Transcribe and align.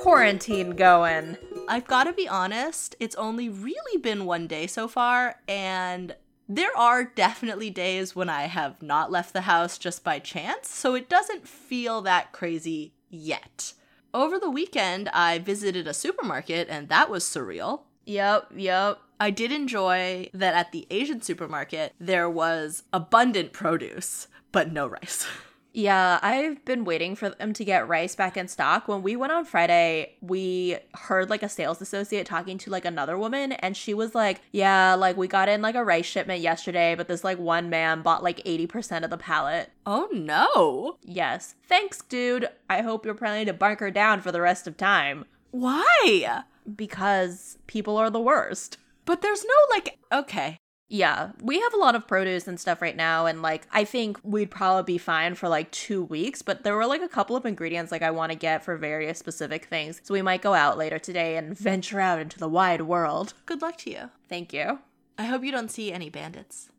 quarantine 0.00 0.70
going? 0.70 1.36
I've 1.68 1.86
got 1.86 2.04
to 2.04 2.12
be 2.14 2.26
honest, 2.26 2.96
it's 2.98 3.14
only 3.16 3.48
really 3.50 4.00
been 4.00 4.24
one 4.24 4.46
day 4.46 4.66
so 4.66 4.88
far, 4.88 5.36
and 5.46 6.16
there 6.48 6.74
are 6.76 7.04
definitely 7.04 7.68
days 7.68 8.16
when 8.16 8.30
I 8.30 8.44
have 8.44 8.80
not 8.80 9.10
left 9.10 9.34
the 9.34 9.42
house 9.42 9.76
just 9.76 10.02
by 10.02 10.18
chance, 10.18 10.70
so 10.70 10.94
it 10.94 11.10
doesn't 11.10 11.46
feel 11.46 12.00
that 12.02 12.32
crazy 12.32 12.94
yet. 13.10 13.74
Over 14.14 14.38
the 14.38 14.50
weekend, 14.50 15.10
I 15.10 15.38
visited 15.38 15.86
a 15.86 15.94
supermarket, 15.94 16.68
and 16.70 16.88
that 16.88 17.10
was 17.10 17.22
surreal. 17.22 17.82
Yep, 18.06 18.52
yep. 18.56 18.98
I 19.20 19.30
did 19.30 19.52
enjoy 19.52 20.30
that 20.32 20.54
at 20.54 20.72
the 20.72 20.86
Asian 20.90 21.20
supermarket, 21.20 21.94
there 22.00 22.28
was 22.28 22.84
abundant 22.92 23.52
produce, 23.52 24.28
but 24.50 24.72
no 24.72 24.86
rice. 24.86 25.26
Yeah, 25.72 26.18
I've 26.22 26.64
been 26.64 26.84
waiting 26.84 27.14
for 27.14 27.30
them 27.30 27.52
to 27.52 27.64
get 27.64 27.88
rice 27.88 28.16
back 28.16 28.36
in 28.36 28.48
stock. 28.48 28.88
When 28.88 29.02
we 29.02 29.14
went 29.14 29.32
on 29.32 29.44
Friday, 29.44 30.16
we 30.20 30.78
heard 30.94 31.30
like 31.30 31.42
a 31.42 31.48
sales 31.48 31.80
associate 31.80 32.26
talking 32.26 32.58
to 32.58 32.70
like 32.70 32.84
another 32.84 33.16
woman, 33.16 33.52
and 33.52 33.76
she 33.76 33.94
was 33.94 34.14
like, 34.14 34.40
Yeah, 34.52 34.94
like 34.94 35.16
we 35.16 35.28
got 35.28 35.48
in 35.48 35.62
like 35.62 35.76
a 35.76 35.84
rice 35.84 36.06
shipment 36.06 36.40
yesterday, 36.40 36.94
but 36.94 37.08
this 37.08 37.24
like 37.24 37.38
one 37.38 37.70
man 37.70 38.02
bought 38.02 38.22
like 38.22 38.44
80% 38.44 39.04
of 39.04 39.10
the 39.10 39.16
pallet. 39.16 39.70
Oh 39.86 40.08
no. 40.12 40.98
Yes. 41.02 41.54
Thanks, 41.68 42.02
dude. 42.02 42.48
I 42.68 42.82
hope 42.82 43.04
you're 43.04 43.14
planning 43.14 43.46
to 43.46 43.52
bunker 43.52 43.90
down 43.90 44.20
for 44.20 44.32
the 44.32 44.40
rest 44.40 44.66
of 44.66 44.76
time. 44.76 45.24
Why? 45.52 46.42
Because 46.76 47.58
people 47.66 47.96
are 47.96 48.10
the 48.10 48.20
worst. 48.20 48.76
But 49.04 49.22
there's 49.22 49.44
no 49.44 49.54
like, 49.70 49.98
okay, 50.12 50.59
yeah, 50.92 51.30
we 51.40 51.60
have 51.60 51.72
a 51.72 51.78
lot 51.78 51.94
of 51.94 52.08
produce 52.08 52.48
and 52.48 52.58
stuff 52.58 52.82
right 52.82 52.96
now, 52.96 53.24
and 53.24 53.40
like 53.42 53.66
I 53.70 53.84
think 53.84 54.18
we'd 54.24 54.50
probably 54.50 54.94
be 54.94 54.98
fine 54.98 55.36
for 55.36 55.48
like 55.48 55.70
two 55.70 56.02
weeks. 56.02 56.42
But 56.42 56.64
there 56.64 56.74
were 56.74 56.84
like 56.84 57.00
a 57.00 57.08
couple 57.08 57.36
of 57.36 57.46
ingredients 57.46 57.92
like 57.92 58.02
I 58.02 58.10
want 58.10 58.32
to 58.32 58.36
get 58.36 58.64
for 58.64 58.76
various 58.76 59.16
specific 59.16 59.66
things, 59.66 60.00
so 60.02 60.12
we 60.12 60.20
might 60.20 60.42
go 60.42 60.52
out 60.52 60.76
later 60.76 60.98
today 60.98 61.36
and 61.36 61.56
venture 61.56 62.00
out 62.00 62.18
into 62.18 62.40
the 62.40 62.48
wide 62.48 62.82
world. 62.82 63.34
Good 63.46 63.62
luck 63.62 63.78
to 63.78 63.90
you. 63.90 64.10
Thank 64.28 64.52
you. 64.52 64.80
I 65.16 65.26
hope 65.26 65.44
you 65.44 65.52
don't 65.52 65.70
see 65.70 65.92
any 65.92 66.10
bandits. 66.10 66.70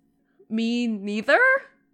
Me 0.50 0.88
neither. 0.88 1.40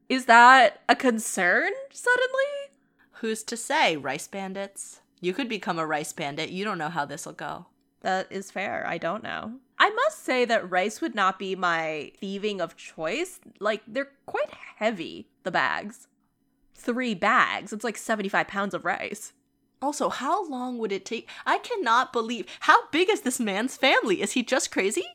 Is 0.10 0.26
that 0.26 0.82
a 0.90 0.96
concern 0.96 1.72
suddenly? 1.92 2.72
Who's 3.20 3.44
to 3.44 3.56
say, 3.56 3.96
rice 3.96 4.28
bandits? 4.28 5.02
You 5.22 5.34
could 5.34 5.50
become 5.50 5.78
a 5.78 5.86
rice 5.86 6.14
bandit. 6.14 6.50
You 6.50 6.64
don't 6.66 6.78
know 6.80 6.90
how 6.90 7.06
this'll 7.06 7.34
go. 7.34 7.68
That 8.02 8.32
is 8.32 8.50
fair. 8.50 8.86
I 8.88 8.98
don't 8.98 9.22
know. 9.22 9.60
I 9.88 9.90
must 9.92 10.26
say 10.26 10.44
that 10.44 10.70
rice 10.70 11.00
would 11.00 11.16
not 11.16 11.40
be 11.40 11.56
my 11.56 12.12
thieving 12.20 12.60
of 12.60 12.76
choice. 12.76 13.40
Like, 13.62 13.84
they're 13.88 14.12
quite 14.26 14.54
heavy, 14.76 15.30
the 15.44 15.50
bags. 15.50 16.10
Three 16.76 17.16
bags. 17.16 17.72
It's 17.72 17.86
like 17.86 17.96
75 17.96 18.50
pounds 18.50 18.74
of 18.74 18.84
rice. 18.84 19.32
Also, 19.82 20.10
how 20.10 20.46
long 20.50 20.78
would 20.78 20.92
it 20.92 21.06
take? 21.06 21.30
I 21.46 21.60
cannot 21.60 22.12
believe. 22.12 22.48
How 22.60 22.90
big 22.90 23.10
is 23.10 23.22
this 23.22 23.40
man's 23.40 23.78
family? 23.78 24.22
Is 24.22 24.34
he 24.34 24.44
just 24.44 24.72
crazy? 24.72 25.06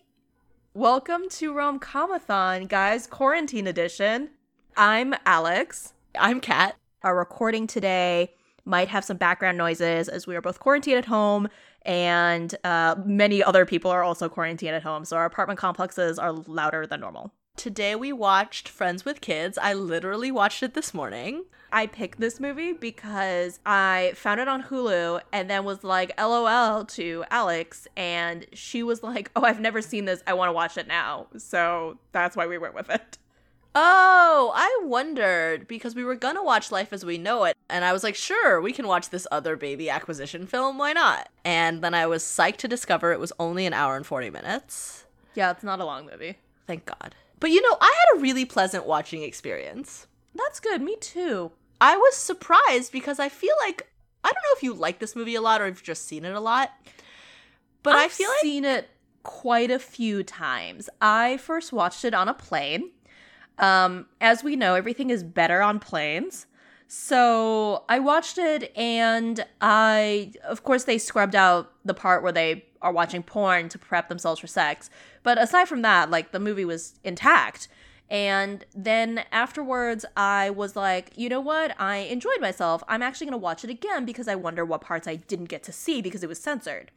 Welcome 0.72 1.28
to 1.32 1.52
Romcomathon, 1.52 2.66
guys, 2.66 3.06
quarantine 3.06 3.66
edition. 3.66 4.30
I'm 4.74 5.14
Alex. 5.26 5.92
I'm 6.18 6.40
Kat. 6.40 6.76
Our 7.02 7.14
recording 7.14 7.66
today 7.66 8.32
might 8.64 8.88
have 8.88 9.04
some 9.04 9.18
background 9.18 9.58
noises 9.58 10.08
as 10.08 10.26
we 10.26 10.34
are 10.34 10.40
both 10.40 10.60
quarantined 10.60 10.96
at 10.96 11.04
home 11.06 11.48
and 11.84 12.54
uh, 12.64 12.96
many 13.04 13.42
other 13.42 13.64
people 13.66 13.90
are 13.90 14.02
also 14.02 14.28
quarantined 14.28 14.74
at 14.74 14.82
home. 14.82 15.04
So 15.04 15.16
our 15.16 15.24
apartment 15.24 15.58
complexes 15.58 16.18
are 16.18 16.32
louder 16.32 16.86
than 16.86 17.00
normal. 17.00 17.32
Today 17.56 17.94
we 17.94 18.12
watched 18.12 18.68
Friends 18.68 19.04
with 19.04 19.20
Kids. 19.20 19.58
I 19.58 19.74
literally 19.74 20.30
watched 20.30 20.62
it 20.62 20.74
this 20.74 20.94
morning. 20.94 21.44
I 21.70 21.86
picked 21.86 22.18
this 22.18 22.40
movie 22.40 22.72
because 22.72 23.60
I 23.64 24.12
found 24.14 24.40
it 24.40 24.48
on 24.48 24.64
Hulu 24.64 25.20
and 25.32 25.50
then 25.50 25.64
was 25.64 25.84
like, 25.84 26.18
LOL 26.18 26.84
to 26.86 27.24
Alex. 27.30 27.86
And 27.96 28.46
she 28.52 28.82
was 28.82 29.02
like, 29.02 29.30
Oh, 29.36 29.42
I've 29.42 29.60
never 29.60 29.82
seen 29.82 30.06
this. 30.06 30.22
I 30.26 30.34
want 30.34 30.48
to 30.48 30.52
watch 30.52 30.76
it 30.76 30.88
now. 30.88 31.26
So 31.36 31.98
that's 32.12 32.36
why 32.36 32.46
we 32.46 32.58
went 32.58 32.74
with 32.74 32.90
it. 32.90 33.18
Oh, 33.74 34.52
I 34.54 34.80
wondered 34.84 35.66
because 35.66 35.94
we 35.94 36.04
were 36.04 36.14
gonna 36.14 36.42
watch 36.42 36.70
Life 36.70 36.92
as 36.92 37.06
We 37.06 37.16
Know 37.16 37.44
It, 37.44 37.56
and 37.70 37.84
I 37.84 37.92
was 37.92 38.04
like, 38.04 38.14
sure, 38.14 38.60
we 38.60 38.72
can 38.72 38.86
watch 38.86 39.08
this 39.08 39.26
other 39.32 39.56
baby 39.56 39.88
acquisition 39.88 40.46
film, 40.46 40.76
why 40.76 40.92
not? 40.92 41.30
And 41.44 41.82
then 41.82 41.94
I 41.94 42.06
was 42.06 42.22
psyched 42.22 42.58
to 42.58 42.68
discover 42.68 43.12
it 43.12 43.20
was 43.20 43.32
only 43.38 43.64
an 43.64 43.72
hour 43.72 43.96
and 43.96 44.04
40 44.04 44.28
minutes. 44.30 45.06
Yeah, 45.34 45.50
it's 45.50 45.64
not 45.64 45.80
a 45.80 45.86
long 45.86 46.06
movie. 46.06 46.36
Thank 46.66 46.84
God. 46.84 47.14
But 47.40 47.50
you 47.50 47.62
know, 47.62 47.76
I 47.80 47.86
had 47.86 48.18
a 48.18 48.22
really 48.22 48.44
pleasant 48.44 48.86
watching 48.86 49.22
experience. 49.22 50.06
That's 50.34 50.60
good, 50.60 50.82
me 50.82 50.96
too. 50.96 51.52
I 51.80 51.96
was 51.96 52.16
surprised 52.16 52.92
because 52.92 53.18
I 53.18 53.28
feel 53.28 53.54
like 53.66 53.90
I 54.22 54.28
don't 54.28 54.34
know 54.34 54.56
if 54.56 54.62
you 54.62 54.74
like 54.74 54.98
this 54.98 55.16
movie 55.16 55.34
a 55.34 55.40
lot 55.40 55.60
or 55.60 55.66
if 55.66 55.76
you've 55.76 55.82
just 55.82 56.06
seen 56.06 56.24
it 56.24 56.34
a 56.34 56.40
lot. 56.40 56.70
But 57.82 57.96
I've 57.96 58.06
I 58.06 58.08
feel 58.08 58.28
like 58.28 58.40
seen 58.40 58.64
it 58.64 58.90
quite 59.22 59.70
a 59.70 59.78
few 59.78 60.22
times. 60.22 60.88
I 61.00 61.38
first 61.38 61.72
watched 61.72 62.04
it 62.04 62.14
on 62.14 62.28
a 62.28 62.34
plane 62.34 62.90
um, 63.58 64.06
as 64.20 64.42
we 64.42 64.56
know, 64.56 64.74
everything 64.74 65.10
is 65.10 65.22
better 65.22 65.62
on 65.62 65.78
planes. 65.78 66.46
So 66.86 67.84
I 67.88 68.00
watched 68.00 68.36
it, 68.36 68.70
and 68.76 69.44
I, 69.60 70.32
of 70.44 70.62
course, 70.62 70.84
they 70.84 70.98
scrubbed 70.98 71.34
out 71.34 71.72
the 71.84 71.94
part 71.94 72.22
where 72.22 72.32
they 72.32 72.66
are 72.82 72.92
watching 72.92 73.22
porn 73.22 73.68
to 73.70 73.78
prep 73.78 74.08
themselves 74.08 74.40
for 74.40 74.46
sex. 74.46 74.90
But 75.22 75.40
aside 75.40 75.68
from 75.68 75.82
that, 75.82 76.10
like 76.10 76.32
the 76.32 76.40
movie 76.40 76.64
was 76.64 76.98
intact. 77.04 77.68
And 78.10 78.66
then 78.74 79.24
afterwards, 79.32 80.04
I 80.16 80.50
was 80.50 80.76
like, 80.76 81.12
you 81.16 81.30
know 81.30 81.40
what? 81.40 81.74
I 81.80 81.98
enjoyed 81.98 82.42
myself. 82.42 82.82
I'm 82.86 83.00
actually 83.00 83.28
going 83.28 83.32
to 83.32 83.38
watch 83.38 83.64
it 83.64 83.70
again 83.70 84.04
because 84.04 84.28
I 84.28 84.34
wonder 84.34 84.64
what 84.64 84.82
parts 84.82 85.08
I 85.08 85.16
didn't 85.16 85.46
get 85.46 85.62
to 85.62 85.72
see 85.72 86.02
because 86.02 86.22
it 86.22 86.28
was 86.28 86.38
censored. 86.38 86.90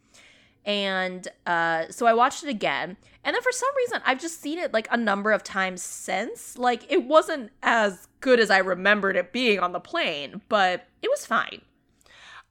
And 0.65 1.27
uh, 1.45 1.85
so 1.89 2.07
I 2.07 2.13
watched 2.13 2.43
it 2.43 2.49
again. 2.49 2.97
And 3.23 3.33
then 3.33 3.41
for 3.41 3.51
some 3.51 3.69
reason, 3.77 4.01
I've 4.05 4.19
just 4.19 4.41
seen 4.41 4.57
it 4.57 4.73
like 4.73 4.87
a 4.91 4.97
number 4.97 5.31
of 5.31 5.43
times 5.43 5.81
since. 5.81 6.57
Like, 6.57 6.91
it 6.91 7.05
wasn't 7.05 7.51
as 7.61 8.07
good 8.19 8.39
as 8.39 8.49
I 8.49 8.57
remembered 8.57 9.15
it 9.15 9.31
being 9.31 9.59
on 9.59 9.73
the 9.73 9.79
plane, 9.79 10.41
but 10.49 10.87
it 11.01 11.09
was 11.09 11.25
fine. 11.25 11.61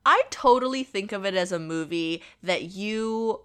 I 0.06 0.22
totally 0.30 0.84
think 0.84 1.12
of 1.12 1.24
it 1.24 1.34
as 1.34 1.50
a 1.50 1.58
movie 1.58 2.22
that 2.42 2.62
you 2.62 3.40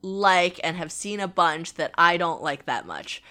like 0.00 0.58
and 0.64 0.76
have 0.76 0.92
seen 0.92 1.20
a 1.20 1.28
bunch 1.28 1.74
that 1.74 1.92
I 1.96 2.16
don't 2.16 2.42
like 2.42 2.66
that 2.66 2.86
much. 2.86 3.22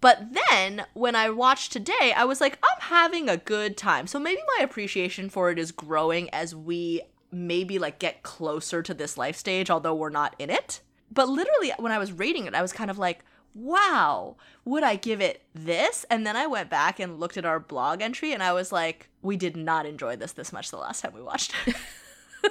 But 0.00 0.34
then 0.50 0.84
when 0.92 1.16
I 1.16 1.30
watched 1.30 1.72
today, 1.72 2.12
I 2.14 2.24
was 2.24 2.40
like, 2.40 2.58
I'm 2.62 2.80
having 2.80 3.28
a 3.28 3.38
good 3.38 3.76
time. 3.76 4.06
So 4.06 4.18
maybe 4.18 4.42
my 4.58 4.62
appreciation 4.62 5.30
for 5.30 5.50
it 5.50 5.58
is 5.58 5.72
growing 5.72 6.28
as 6.30 6.54
we 6.54 7.00
maybe 7.34 7.78
like 7.78 7.98
get 7.98 8.22
closer 8.22 8.82
to 8.82 8.94
this 8.94 9.18
life 9.18 9.36
stage, 9.36 9.70
although 9.70 9.94
we're 9.94 10.10
not 10.10 10.34
in 10.38 10.50
it. 10.50 10.80
But 11.10 11.28
literally, 11.28 11.72
when 11.78 11.92
I 11.92 11.98
was 11.98 12.12
rating 12.12 12.46
it, 12.46 12.54
I 12.54 12.62
was 12.62 12.72
kind 12.72 12.90
of 12.90 12.98
like, 12.98 13.24
wow, 13.54 14.36
would 14.64 14.82
I 14.82 14.96
give 14.96 15.20
it 15.20 15.42
this? 15.54 16.04
And 16.10 16.26
then 16.26 16.36
I 16.36 16.46
went 16.46 16.70
back 16.70 16.98
and 16.98 17.20
looked 17.20 17.36
at 17.36 17.44
our 17.44 17.60
blog 17.60 18.02
entry 18.02 18.32
and 18.32 18.42
I 18.42 18.52
was 18.52 18.72
like, 18.72 19.08
we 19.22 19.36
did 19.36 19.56
not 19.56 19.86
enjoy 19.86 20.16
this 20.16 20.32
this 20.32 20.52
much 20.52 20.70
the 20.70 20.76
last 20.76 21.02
time 21.02 21.12
we 21.14 21.22
watched 21.22 21.54
it. 21.66 21.76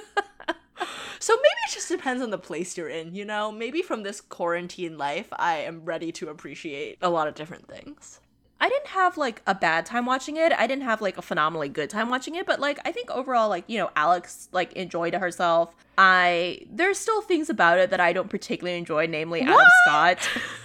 so 1.18 1.34
maybe 1.34 1.60
it 1.68 1.72
just 1.72 1.88
depends 1.88 2.22
on 2.22 2.30
the 2.30 2.38
place 2.38 2.76
you're 2.76 2.88
in, 2.88 3.14
you 3.14 3.24
know? 3.24 3.52
Maybe 3.52 3.82
from 3.82 4.02
this 4.02 4.20
quarantine 4.20 4.96
life, 4.96 5.28
I 5.32 5.58
am 5.58 5.84
ready 5.84 6.10
to 6.12 6.28
appreciate 6.28 6.98
a 7.02 7.10
lot 7.10 7.28
of 7.28 7.34
different 7.34 7.68
things. 7.68 8.20
I 8.64 8.68
didn't 8.70 8.86
have 8.86 9.18
like 9.18 9.42
a 9.46 9.54
bad 9.54 9.84
time 9.84 10.06
watching 10.06 10.38
it. 10.38 10.50
I 10.50 10.66
didn't 10.66 10.84
have 10.84 11.02
like 11.02 11.18
a 11.18 11.22
phenomenally 11.22 11.68
good 11.68 11.90
time 11.90 12.08
watching 12.08 12.34
it, 12.34 12.46
but 12.46 12.60
like 12.60 12.78
I 12.86 12.92
think 12.92 13.10
overall 13.10 13.50
like, 13.50 13.64
you 13.66 13.76
know, 13.76 13.90
Alex 13.94 14.48
like 14.52 14.72
enjoyed 14.72 15.12
herself. 15.12 15.74
I 15.98 16.60
there's 16.70 16.98
still 16.98 17.20
things 17.20 17.50
about 17.50 17.76
it 17.76 17.90
that 17.90 18.00
I 18.00 18.14
don't 18.14 18.30
particularly 18.30 18.78
enjoy, 18.78 19.06
namely 19.06 19.42
Adam 19.42 19.58
Scott. 19.84 20.26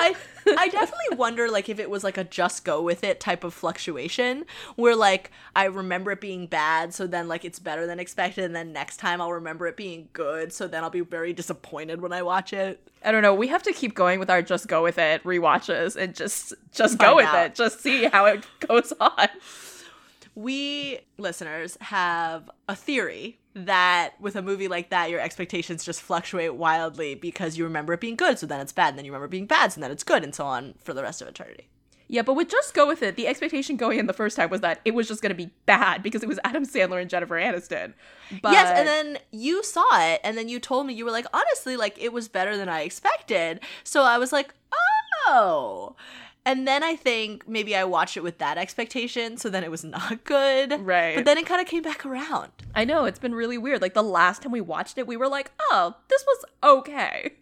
I 0.00 0.14
I 0.58 0.68
definitely 0.68 1.16
wonder 1.16 1.50
like 1.50 1.68
if 1.68 1.78
it 1.78 1.90
was 1.90 2.02
like 2.02 2.16
a 2.16 2.24
just 2.24 2.64
go 2.64 2.82
with 2.82 3.04
it 3.04 3.20
type 3.20 3.44
of 3.44 3.52
fluctuation 3.52 4.44
where 4.76 4.96
like 4.96 5.30
I 5.54 5.64
remember 5.66 6.12
it 6.12 6.20
being 6.20 6.46
bad 6.46 6.94
so 6.94 7.06
then 7.06 7.28
like 7.28 7.44
it's 7.44 7.58
better 7.58 7.86
than 7.86 8.00
expected 8.00 8.44
and 8.44 8.56
then 8.56 8.72
next 8.72 8.96
time 8.96 9.20
I'll 9.20 9.32
remember 9.32 9.66
it 9.66 9.76
being 9.76 10.08
good 10.12 10.52
so 10.52 10.66
then 10.66 10.82
I'll 10.82 10.90
be 10.90 11.00
very 11.00 11.32
disappointed 11.32 12.00
when 12.00 12.12
I 12.12 12.22
watch 12.22 12.52
it. 12.52 12.80
I 13.04 13.12
don't 13.12 13.22
know. 13.22 13.34
We 13.34 13.48
have 13.48 13.62
to 13.64 13.72
keep 13.72 13.94
going 13.94 14.18
with 14.18 14.30
our 14.30 14.42
just 14.42 14.66
go 14.66 14.82
with 14.82 14.98
it 14.98 15.22
rewatches 15.24 15.96
and 15.96 16.14
just 16.14 16.54
just 16.72 16.98
go 16.98 17.16
with 17.16 17.26
out. 17.26 17.46
it. 17.46 17.54
Just 17.54 17.80
see 17.80 18.04
how 18.04 18.26
it 18.26 18.44
goes 18.66 18.92
on. 19.00 19.28
We 20.40 21.00
listeners 21.18 21.76
have 21.80 22.50
a 22.68 22.74
theory 22.74 23.38
that 23.54 24.12
with 24.20 24.36
a 24.36 24.42
movie 24.42 24.68
like 24.68 24.90
that 24.90 25.10
your 25.10 25.20
expectations 25.20 25.84
just 25.84 26.00
fluctuate 26.00 26.54
wildly 26.54 27.14
because 27.14 27.58
you 27.58 27.64
remember 27.64 27.92
it 27.92 28.00
being 28.00 28.14
good 28.14 28.38
so 28.38 28.46
then 28.46 28.60
it's 28.60 28.72
bad 28.72 28.90
and 28.90 28.98
then 28.98 29.04
you 29.04 29.10
remember 29.10 29.26
being 29.26 29.46
bad 29.46 29.72
so 29.72 29.80
then 29.80 29.90
it's 29.90 30.04
good 30.04 30.22
and 30.22 30.34
so 30.34 30.44
on 30.44 30.74
for 30.78 30.94
the 30.94 31.02
rest 31.02 31.20
of 31.20 31.26
eternity. 31.26 31.68
Yeah, 32.10 32.22
but 32.22 32.34
with 32.34 32.48
just 32.48 32.74
go 32.74 32.88
with 32.88 33.04
it, 33.04 33.14
the 33.14 33.28
expectation 33.28 33.76
going 33.76 34.00
in 34.00 34.06
the 34.08 34.12
first 34.12 34.34
time 34.34 34.50
was 34.50 34.62
that 34.62 34.80
it 34.84 34.94
was 34.94 35.06
just 35.06 35.22
going 35.22 35.30
to 35.30 35.36
be 35.36 35.52
bad 35.64 36.02
because 36.02 36.24
it 36.24 36.28
was 36.28 36.40
Adam 36.42 36.66
Sandler 36.66 37.00
and 37.00 37.08
Jennifer 37.08 37.36
Aniston. 37.36 37.92
But 38.42 38.50
Yes, 38.50 38.76
and 38.76 38.88
then 38.88 39.18
you 39.30 39.62
saw 39.62 39.86
it, 39.92 40.20
and 40.24 40.36
then 40.36 40.48
you 40.48 40.58
told 40.58 40.88
me 40.88 40.94
you 40.94 41.04
were 41.04 41.12
like, 41.12 41.26
honestly, 41.32 41.76
like 41.76 41.96
it 42.02 42.12
was 42.12 42.26
better 42.26 42.56
than 42.56 42.68
I 42.68 42.80
expected. 42.80 43.60
So 43.84 44.02
I 44.02 44.18
was 44.18 44.32
like, 44.32 44.52
oh. 45.28 45.94
And 46.46 46.66
then 46.66 46.82
I 46.82 46.96
think 46.96 47.46
maybe 47.48 47.76
I 47.76 47.84
watched 47.84 48.16
it 48.16 48.22
with 48.22 48.38
that 48.38 48.56
expectation, 48.56 49.36
so 49.36 49.50
then 49.50 49.62
it 49.62 49.70
was 49.70 49.84
not 49.84 50.24
good. 50.24 50.80
Right. 50.80 51.14
But 51.14 51.24
then 51.24 51.38
it 51.38 51.46
kind 51.46 51.60
of 51.60 51.66
came 51.66 51.82
back 51.82 52.06
around. 52.06 52.50
I 52.74 52.84
know, 52.84 53.04
it's 53.04 53.18
been 53.18 53.34
really 53.34 53.58
weird. 53.58 53.82
Like 53.82 53.94
the 53.94 54.02
last 54.02 54.42
time 54.42 54.52
we 54.52 54.60
watched 54.60 54.98
it, 54.98 55.06
we 55.06 55.16
were 55.16 55.28
like, 55.28 55.52
oh, 55.60 55.96
this 56.08 56.24
was 56.26 56.44
okay. 56.62 57.34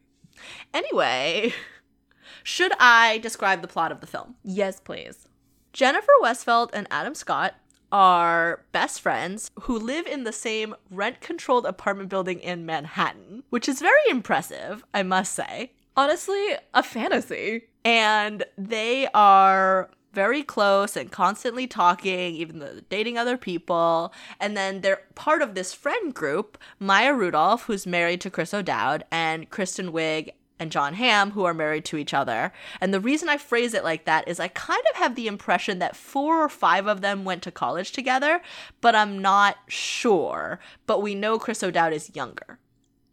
Anyway, 0.75 1.53
should 2.43 2.73
I 2.79 3.19
describe 3.19 3.63
the 3.63 3.69
plot 3.69 3.93
of 3.93 4.01
the 4.01 4.07
film? 4.07 4.35
Yes, 4.43 4.81
please. 4.81 5.29
Jennifer 5.73 6.13
Westfeldt 6.23 6.71
and 6.73 6.89
Adam 6.91 7.15
Scott 7.15 7.55
are 7.91 8.65
best 8.73 9.01
friends 9.01 9.51
who 9.63 9.79
live 9.79 10.07
in 10.07 10.25
the 10.25 10.33
same 10.33 10.75
rent 10.91 11.21
controlled 11.21 11.65
apartment 11.65 12.09
building 12.09 12.41
in 12.41 12.67
Manhattan, 12.67 13.45
which 13.51 13.69
is 13.69 13.81
very 13.81 14.01
impressive, 14.11 14.85
I 14.93 15.03
must 15.03 15.35
say. 15.35 15.73
Honestly, 15.99 16.55
a 16.75 16.83
fantasy. 16.85 17.65
And 17.85 18.45
they 18.57 19.09
are 19.15 19.91
very 20.13 20.45
close 20.45 20.97
and 20.97 21.11
constantly 21.11 21.67
talking, 21.67 22.37
even 22.37 22.61
though 22.61 22.79
dating 22.89 23.19
other 23.19 23.37
people. 23.37 24.13
And 24.39 24.57
then 24.57 24.81
they're 24.81 25.03
part 25.17 25.43
of 25.43 25.57
this 25.57 25.75
friend 25.75 26.15
group, 26.15 26.57
Maya 26.79 27.13
Rudolph, 27.13 27.65
who's 27.65 27.85
married 27.85 28.21
to 28.21 28.31
Chris 28.31 28.55
O'Dowd, 28.55 29.07
and 29.11 29.51
Kristen 29.51 29.91
Wiig 29.91 30.31
and 30.61 30.71
Jon 30.71 30.95
Hamm, 30.95 31.33
who 31.33 31.43
are 31.43 31.53
married 31.53 31.85
to 31.87 31.97
each 31.97 32.15
other. 32.15 32.53
And 32.81 32.95
the 32.95 33.01
reason 33.01 33.29
I 33.29 33.37
phrase 33.37 33.75
it 33.75 33.83
like 33.83 34.05
that 34.05 34.29
is 34.29 34.39
I 34.39 34.47
kind 34.47 34.83
of 34.91 34.97
have 34.99 35.17
the 35.17 35.27
impression 35.27 35.81
that 35.81 35.97
four 35.97 36.41
or 36.41 36.49
five 36.49 36.87
of 36.87 37.01
them 37.01 37.25
went 37.25 37.43
to 37.43 37.51
college 37.51 37.91
together, 37.91 38.41
but 38.81 38.95
I'm 38.95 39.19
not 39.19 39.57
sure. 39.67 40.61
But 40.87 41.03
we 41.03 41.17
know 41.17 41.41
Chris 41.41 41.65
O'Dowd 41.65 41.93
is 41.93 42.15
younger. 42.15 42.61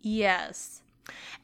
Yes. 0.01 0.83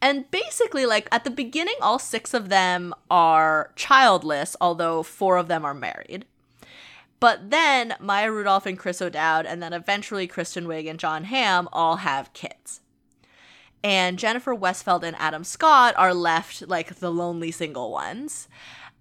And 0.01 0.29
basically, 0.31 0.85
like 0.85 1.07
at 1.11 1.23
the 1.23 1.29
beginning, 1.29 1.75
all 1.81 1.99
six 1.99 2.33
of 2.33 2.49
them 2.49 2.93
are 3.09 3.71
childless, 3.75 4.55
although 4.59 5.03
four 5.03 5.37
of 5.37 5.47
them 5.47 5.63
are 5.63 5.73
married. 5.73 6.25
But 7.19 7.51
then 7.51 7.93
Maya 7.99 8.31
Rudolph 8.31 8.65
and 8.65 8.79
Chris 8.79 9.01
O'Dowd, 9.01 9.45
and 9.45 9.61
then 9.61 9.73
eventually 9.73 10.25
Kristen 10.25 10.65
Wiig 10.65 10.89
and 10.89 10.99
Jon 10.99 11.25
Hamm 11.25 11.69
all 11.71 11.97
have 11.97 12.33
kids. 12.33 12.81
And 13.83 14.17
Jennifer 14.17 14.55
Westfeldt 14.55 15.03
and 15.03 15.15
Adam 15.19 15.43
Scott 15.43 15.93
are 15.97 16.13
left 16.13 16.67
like 16.67 16.95
the 16.95 17.11
lonely 17.11 17.51
single 17.51 17.91
ones. 17.91 18.47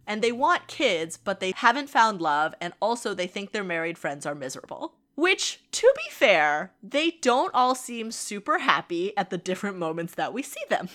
And 0.06 0.22
they 0.22 0.32
want 0.32 0.66
kids, 0.66 1.16
but 1.16 1.40
they 1.40 1.52
haven't 1.56 1.88
found 1.88 2.20
love, 2.20 2.54
and 2.60 2.74
also 2.80 3.14
they 3.14 3.26
think 3.26 3.52
their 3.52 3.64
married 3.64 3.96
friends 3.96 4.26
are 4.26 4.34
miserable. 4.34 4.94
Which, 5.14 5.60
to 5.72 5.92
be 5.96 6.10
fair, 6.10 6.72
they 6.82 7.10
don't 7.20 7.54
all 7.54 7.74
seem 7.74 8.10
super 8.10 8.58
happy 8.58 9.16
at 9.16 9.30
the 9.30 9.38
different 9.38 9.76
moments 9.76 10.14
that 10.14 10.32
we 10.32 10.42
see 10.42 10.62
them. 10.68 10.88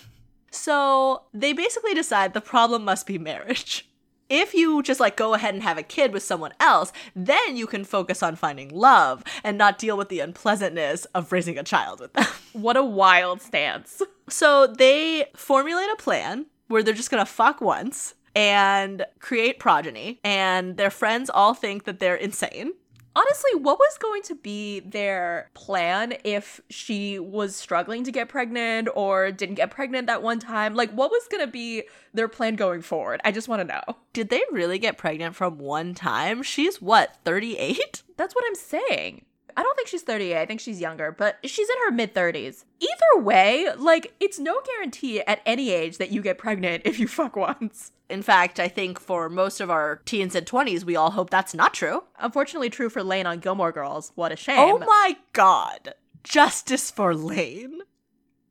So 0.51 1.23
they 1.33 1.53
basically 1.53 1.93
decide 1.93 2.33
the 2.33 2.41
problem 2.41 2.83
must 2.85 3.05
be 3.05 3.17
marriage. 3.17 3.89
If 4.29 4.55
you 4.55 4.81
just 4.81 4.99
like 4.99 5.17
go 5.17 5.35
ahead 5.35 5.53
and 5.53 5.61
have 5.61 5.77
a 5.77 5.83
kid 5.83 6.11
with 6.11 6.23
someone 6.23 6.53
else, 6.59 6.91
then 7.15 7.55
you 7.55 7.67
can 7.67 7.83
focus 7.83 8.23
on 8.23 8.35
finding 8.35 8.69
love 8.69 9.23
and 9.43 9.57
not 9.57 9.77
deal 9.77 9.97
with 9.97 10.09
the 10.09 10.19
unpleasantness 10.19 11.05
of 11.13 11.31
raising 11.31 11.59
a 11.59 11.63
child 11.63 11.99
with 11.99 12.13
them. 12.13 12.25
What 12.53 12.77
a 12.77 12.83
wild 12.83 13.41
stance. 13.41 14.01
So 14.29 14.65
they 14.65 15.25
formulate 15.35 15.89
a 15.91 15.97
plan 15.97 16.45
where 16.69 16.81
they're 16.81 16.93
just 16.93 17.11
gonna 17.11 17.25
fuck 17.25 17.59
once 17.59 18.15
and 18.33 19.05
create 19.19 19.59
progeny, 19.59 20.19
and 20.23 20.77
their 20.77 20.89
friends 20.89 21.29
all 21.29 21.53
think 21.53 21.83
that 21.83 21.99
they're 21.99 22.15
insane. 22.15 22.73
Honestly, 23.17 23.55
what 23.55 23.79
was 23.79 23.97
going 23.97 24.21
to 24.23 24.35
be 24.35 24.81
their 24.81 25.49
plan 25.53 26.15
if 26.25 26.59
she 26.69 27.17
was 27.17 27.55
struggling 27.55 28.03
to 28.03 28.11
get 28.11 28.27
pregnant 28.27 28.89
or 28.93 29.31
didn't 29.31 29.55
get 29.55 29.71
pregnant 29.71 30.07
that 30.07 30.21
one 30.21 30.39
time? 30.39 30.75
Like, 30.75 30.91
what 30.91 31.11
was 31.11 31.25
going 31.31 31.45
to 31.45 31.51
be 31.51 31.83
their 32.13 32.27
plan 32.27 32.55
going 32.55 32.81
forward? 32.81 33.21
I 33.23 33.31
just 33.31 33.47
want 33.47 33.61
to 33.61 33.67
know. 33.67 33.97
Did 34.11 34.29
they 34.29 34.41
really 34.51 34.79
get 34.79 34.97
pregnant 34.97 35.33
from 35.35 35.59
one 35.59 35.93
time? 35.93 36.43
She's 36.43 36.81
what, 36.81 37.15
38? 37.23 38.03
That's 38.17 38.35
what 38.35 38.43
I'm 38.47 38.55
saying. 38.55 39.25
I 39.57 39.63
don't 39.63 39.75
think 39.75 39.87
she's 39.87 40.01
38. 40.01 40.37
I 40.37 40.45
think 40.45 40.59
she's 40.59 40.81
younger, 40.81 41.11
but 41.11 41.37
she's 41.43 41.69
in 41.69 41.75
her 41.85 41.91
mid 41.91 42.13
30s. 42.13 42.65
Either 42.79 43.23
way, 43.23 43.69
like, 43.77 44.13
it's 44.19 44.37
no 44.39 44.59
guarantee 44.65 45.21
at 45.21 45.41
any 45.45 45.71
age 45.71 45.97
that 45.97 46.11
you 46.11 46.21
get 46.21 46.37
pregnant 46.37 46.83
if 46.85 46.99
you 46.99 47.07
fuck 47.09 47.35
once. 47.35 47.91
In 48.09 48.21
fact, 48.21 48.59
I 48.59 48.67
think 48.67 48.99
for 48.99 49.29
most 49.29 49.61
of 49.61 49.71
our 49.71 49.97
teens 50.05 50.35
and 50.35 50.45
20s, 50.45 50.83
we 50.83 50.95
all 50.95 51.11
hope 51.11 51.29
that's 51.29 51.55
not 51.55 51.73
true. 51.73 52.03
Unfortunately, 52.19 52.69
true 52.69 52.89
for 52.89 53.03
Lane 53.03 53.25
on 53.25 53.39
Gilmore 53.39 53.71
Girls. 53.71 54.11
What 54.15 54.31
a 54.31 54.35
shame. 54.35 54.59
Oh 54.59 54.77
my 54.79 55.17
god. 55.33 55.95
Justice 56.23 56.91
for 56.91 57.15
Lane. 57.15 57.81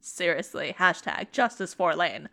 Seriously, 0.01 0.75
hashtag 0.79 1.33
justice 1.33 1.73
for 1.75 1.95
Lane. 1.95 2.29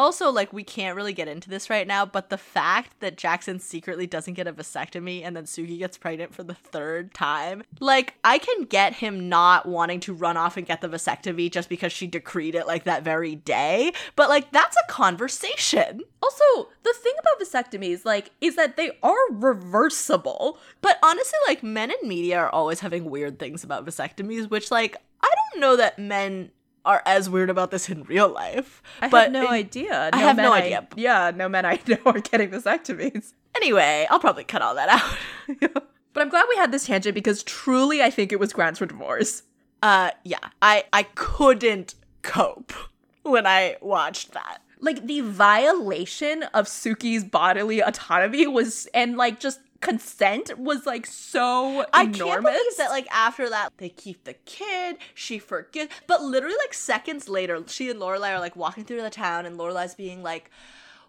Also, 0.00 0.30
like, 0.30 0.50
we 0.50 0.64
can't 0.64 0.96
really 0.96 1.12
get 1.12 1.28
into 1.28 1.50
this 1.50 1.68
right 1.68 1.86
now, 1.86 2.06
but 2.06 2.30
the 2.30 2.38
fact 2.38 2.98
that 3.00 3.18
Jackson 3.18 3.58
secretly 3.58 4.06
doesn't 4.06 4.32
get 4.32 4.46
a 4.46 4.52
vasectomy 4.52 5.22
and 5.22 5.36
then 5.36 5.44
Sookie 5.44 5.78
gets 5.78 5.98
pregnant 5.98 6.34
for 6.34 6.42
the 6.42 6.54
third 6.54 7.12
time, 7.12 7.62
like, 7.80 8.14
I 8.24 8.38
can 8.38 8.64
get 8.64 8.94
him 8.94 9.28
not 9.28 9.66
wanting 9.66 10.00
to 10.00 10.14
run 10.14 10.38
off 10.38 10.56
and 10.56 10.66
get 10.66 10.80
the 10.80 10.88
vasectomy 10.88 11.50
just 11.50 11.68
because 11.68 11.92
she 11.92 12.06
decreed 12.06 12.54
it, 12.54 12.66
like, 12.66 12.84
that 12.84 13.02
very 13.02 13.34
day, 13.34 13.92
but, 14.16 14.30
like, 14.30 14.50
that's 14.52 14.74
a 14.82 14.90
conversation. 14.90 16.00
Also, 16.22 16.70
the 16.82 16.94
thing 16.94 17.12
about 17.20 17.46
vasectomies, 17.46 18.06
like, 18.06 18.30
is 18.40 18.56
that 18.56 18.78
they 18.78 18.92
are 19.02 19.30
reversible. 19.30 20.56
But 20.80 20.98
honestly, 21.02 21.38
like, 21.46 21.62
men 21.62 21.90
in 21.90 22.08
media 22.08 22.38
are 22.38 22.48
always 22.48 22.80
having 22.80 23.10
weird 23.10 23.38
things 23.38 23.64
about 23.64 23.84
vasectomies, 23.84 24.48
which, 24.48 24.70
like, 24.70 24.96
I 25.22 25.28
don't 25.52 25.60
know 25.60 25.76
that 25.76 25.98
men 25.98 26.52
are 26.84 27.02
as 27.06 27.28
weird 27.28 27.50
about 27.50 27.70
this 27.70 27.88
in 27.88 28.02
real 28.04 28.28
life. 28.28 28.82
I 29.00 29.08
but 29.08 29.24
have 29.24 29.32
no 29.32 29.48
idea. 29.48 30.10
I 30.12 30.18
have 30.18 30.36
no 30.36 30.52
idea. 30.52 30.86
yeah, 30.96 31.30
no 31.34 31.48
men 31.48 31.64
I 31.66 31.78
know 31.86 31.98
are 32.06 32.20
getting 32.20 32.50
vasectomies. 32.50 33.32
Anyway, 33.56 34.06
I'll 34.10 34.20
probably 34.20 34.44
cut 34.44 34.62
all 34.62 34.74
that 34.76 34.88
out. 34.88 35.82
But 36.12 36.22
I'm 36.22 36.28
glad 36.28 36.46
we 36.48 36.56
had 36.56 36.72
this 36.72 36.86
tangent 36.86 37.14
because 37.14 37.44
truly 37.44 38.02
I 38.02 38.10
think 38.10 38.32
it 38.32 38.40
was 38.40 38.52
grounds 38.52 38.80
for 38.80 38.86
divorce. 38.86 39.44
uh, 39.80 40.10
yeah, 40.24 40.38
I 40.60 40.82
I 40.92 41.04
couldn't 41.04 41.94
cope 42.22 42.72
when 43.22 43.46
I 43.46 43.76
watched 43.80 44.32
that. 44.32 44.58
Like 44.80 45.06
the 45.06 45.20
violation 45.20 46.42
of 46.54 46.66
Sookie's 46.66 47.22
bodily 47.22 47.78
autonomy 47.80 48.46
was 48.48 48.88
and 48.92 49.16
like 49.16 49.38
just 49.38 49.60
consent 49.80 50.58
was 50.58 50.86
like 50.86 51.06
so 51.06 51.86
I 51.92 52.02
enormous. 52.02 52.18
can't 52.18 52.42
believe 52.44 52.76
that 52.78 52.90
like 52.90 53.08
after 53.10 53.48
that 53.50 53.72
they 53.78 53.88
keep 53.88 54.24
the 54.24 54.34
kid, 54.34 54.96
she 55.14 55.38
forgets, 55.38 55.94
but 56.06 56.22
literally 56.22 56.56
like 56.58 56.74
seconds 56.74 57.28
later, 57.28 57.62
she 57.66 57.90
and 57.90 58.00
Lorelai 58.00 58.30
are 58.34 58.40
like 58.40 58.56
walking 58.56 58.84
through 58.84 59.02
the 59.02 59.10
town, 59.10 59.46
and 59.46 59.56
Lorelai's 59.58 59.94
being 59.94 60.22
like. 60.22 60.50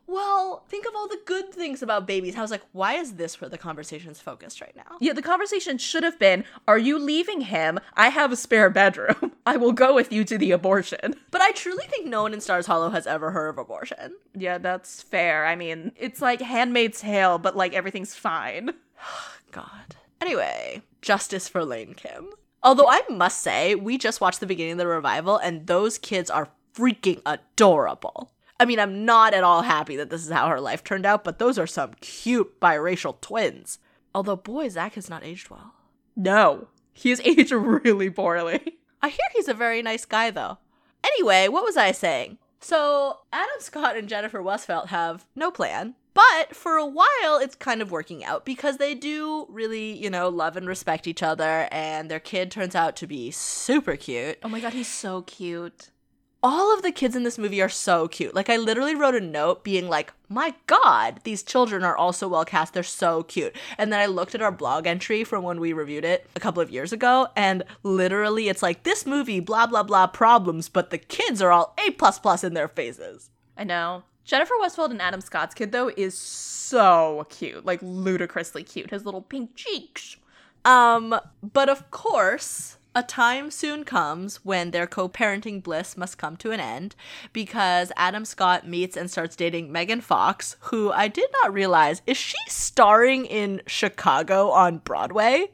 Well, 0.07 0.65
think 0.67 0.85
of 0.85 0.93
all 0.95 1.07
the 1.07 1.19
good 1.25 1.53
things 1.53 1.81
about 1.81 2.05
babies. 2.05 2.35
I 2.35 2.41
was 2.41 2.51
like, 2.51 2.63
why 2.73 2.95
is 2.95 3.13
this 3.13 3.39
where 3.39 3.49
the 3.49 3.57
conversation's 3.57 4.19
focused 4.19 4.59
right 4.59 4.75
now? 4.75 4.97
Yeah, 4.99 5.13
the 5.13 5.21
conversation 5.21 5.77
should 5.77 6.03
have 6.03 6.19
been 6.19 6.43
Are 6.67 6.77
you 6.77 6.99
leaving 6.99 7.41
him? 7.41 7.79
I 7.93 8.09
have 8.09 8.31
a 8.31 8.35
spare 8.35 8.69
bedroom. 8.69 9.31
I 9.45 9.57
will 9.57 9.71
go 9.71 9.95
with 9.95 10.11
you 10.11 10.23
to 10.25 10.37
the 10.37 10.51
abortion. 10.51 11.15
But 11.31 11.41
I 11.41 11.51
truly 11.51 11.85
think 11.87 12.07
no 12.07 12.23
one 12.23 12.33
in 12.33 12.41
Stars 12.41 12.65
Hollow 12.65 12.89
has 12.89 13.07
ever 13.07 13.31
heard 13.31 13.47
of 13.49 13.57
abortion. 13.57 14.15
Yeah, 14.35 14.57
that's 14.57 15.01
fair. 15.01 15.45
I 15.45 15.55
mean, 15.55 15.93
it's 15.95 16.21
like 16.21 16.41
Handmaid's 16.41 16.99
Tale, 16.99 17.37
but 17.37 17.55
like 17.55 17.73
everything's 17.73 18.13
fine. 18.15 18.71
God. 19.51 19.95
Anyway, 20.19 20.81
justice 21.01 21.47
for 21.47 21.63
Lane 21.63 21.93
Kim. 21.93 22.29
Although 22.63 22.87
I 22.87 23.01
must 23.09 23.39
say, 23.39 23.75
we 23.75 23.97
just 23.97 24.21
watched 24.21 24.39
the 24.41 24.45
beginning 24.45 24.73
of 24.73 24.77
the 24.79 24.87
revival, 24.87 25.37
and 25.37 25.65
those 25.67 25.97
kids 25.97 26.29
are 26.29 26.49
freaking 26.75 27.21
adorable. 27.25 28.31
I 28.61 28.65
mean, 28.65 28.79
I'm 28.79 29.05
not 29.05 29.33
at 29.33 29.43
all 29.43 29.63
happy 29.63 29.95
that 29.95 30.11
this 30.11 30.23
is 30.23 30.31
how 30.31 30.47
her 30.47 30.61
life 30.61 30.83
turned 30.83 31.03
out, 31.03 31.23
but 31.23 31.39
those 31.39 31.57
are 31.57 31.65
some 31.65 31.95
cute 31.99 32.59
biracial 32.59 33.19
twins. 33.19 33.79
Although, 34.13 34.35
boy, 34.35 34.69
Zack 34.69 34.93
has 34.93 35.09
not 35.09 35.23
aged 35.23 35.49
well. 35.49 35.73
No, 36.15 36.67
he 36.93 37.09
is 37.09 37.19
aged 37.25 37.51
really 37.51 38.11
poorly. 38.11 38.77
I 39.01 39.09
hear 39.09 39.17
he's 39.33 39.47
a 39.47 39.55
very 39.55 39.81
nice 39.81 40.05
guy, 40.05 40.29
though. 40.29 40.59
Anyway, 41.03 41.47
what 41.47 41.63
was 41.63 41.75
I 41.75 41.91
saying? 41.91 42.37
So, 42.59 43.21
Adam 43.33 43.49
Scott 43.57 43.97
and 43.97 44.07
Jennifer 44.07 44.43
Westfeldt 44.43 44.89
have 44.89 45.25
no 45.35 45.49
plan, 45.49 45.95
but 46.13 46.55
for 46.55 46.75
a 46.75 46.85
while 46.85 47.39
it's 47.41 47.55
kind 47.55 47.81
of 47.81 47.89
working 47.89 48.23
out 48.23 48.45
because 48.45 48.77
they 48.77 48.93
do 48.93 49.47
really, 49.49 49.91
you 49.93 50.11
know, 50.11 50.29
love 50.29 50.55
and 50.55 50.67
respect 50.67 51.07
each 51.07 51.23
other, 51.23 51.67
and 51.71 52.11
their 52.11 52.19
kid 52.19 52.51
turns 52.51 52.75
out 52.75 52.95
to 52.97 53.07
be 53.07 53.31
super 53.31 53.95
cute. 53.95 54.37
Oh 54.43 54.49
my 54.49 54.59
god, 54.59 54.73
he's 54.73 54.87
so 54.87 55.23
cute. 55.23 55.89
All 56.43 56.73
of 56.73 56.81
the 56.81 56.91
kids 56.91 57.15
in 57.15 57.21
this 57.21 57.37
movie 57.37 57.61
are 57.61 57.69
so 57.69 58.07
cute. 58.07 58.33
Like, 58.33 58.49
I 58.49 58.57
literally 58.57 58.95
wrote 58.95 59.13
a 59.13 59.19
note 59.19 59.63
being 59.63 59.87
like, 59.87 60.11
my 60.27 60.55
god, 60.65 61.19
these 61.23 61.43
children 61.43 61.83
are 61.83 61.95
all 61.95 62.13
so 62.13 62.27
well 62.27 62.45
cast. 62.45 62.73
They're 62.73 62.81
so 62.81 63.21
cute. 63.21 63.55
And 63.77 63.93
then 63.93 63.99
I 63.99 64.07
looked 64.07 64.33
at 64.33 64.41
our 64.41 64.51
blog 64.51 64.87
entry 64.87 65.23
from 65.23 65.43
when 65.43 65.59
we 65.59 65.71
reviewed 65.71 66.03
it 66.03 66.27
a 66.35 66.39
couple 66.39 66.59
of 66.59 66.71
years 66.71 66.91
ago, 66.91 67.27
and 67.35 67.63
literally 67.83 68.49
it's 68.49 68.63
like, 68.63 68.81
this 68.81 69.05
movie, 69.05 69.39
blah, 69.39 69.67
blah, 69.67 69.83
blah, 69.83 70.07
problems, 70.07 70.67
but 70.67 70.89
the 70.89 70.97
kids 70.97 71.43
are 71.43 71.51
all 71.51 71.75
A 71.85 71.91
plus 71.91 72.17
plus 72.17 72.43
in 72.43 72.55
their 72.55 72.67
faces. 72.67 73.29
I 73.55 73.63
know. 73.63 74.01
Jennifer 74.25 74.55
Westfeldt 74.59 74.89
and 74.89 75.01
Adam 75.01 75.21
Scott's 75.21 75.53
kid, 75.53 75.71
though, 75.71 75.91
is 75.95 76.17
so 76.17 77.27
cute. 77.29 77.65
Like, 77.65 77.79
ludicrously 77.83 78.63
cute. 78.63 78.89
His 78.89 79.05
little 79.05 79.21
pink 79.21 79.55
cheeks. 79.55 80.17
Um, 80.65 81.19
but 81.43 81.69
of 81.69 81.91
course, 81.91 82.77
A 82.93 83.03
time 83.03 83.51
soon 83.51 83.85
comes 83.85 84.43
when 84.43 84.71
their 84.71 84.85
co 84.85 85.07
parenting 85.07 85.63
bliss 85.63 85.95
must 85.95 86.17
come 86.17 86.35
to 86.37 86.51
an 86.51 86.59
end 86.59 86.93
because 87.31 87.89
Adam 87.95 88.25
Scott 88.25 88.67
meets 88.67 88.97
and 88.97 89.09
starts 89.09 89.37
dating 89.37 89.71
Megan 89.71 90.01
Fox, 90.01 90.57
who 90.59 90.91
I 90.91 91.07
did 91.07 91.29
not 91.41 91.53
realize 91.53 92.01
is 92.05 92.17
she 92.17 92.37
starring 92.49 93.25
in 93.25 93.61
Chicago 93.65 94.49
on 94.49 94.79
Broadway? 94.79 95.51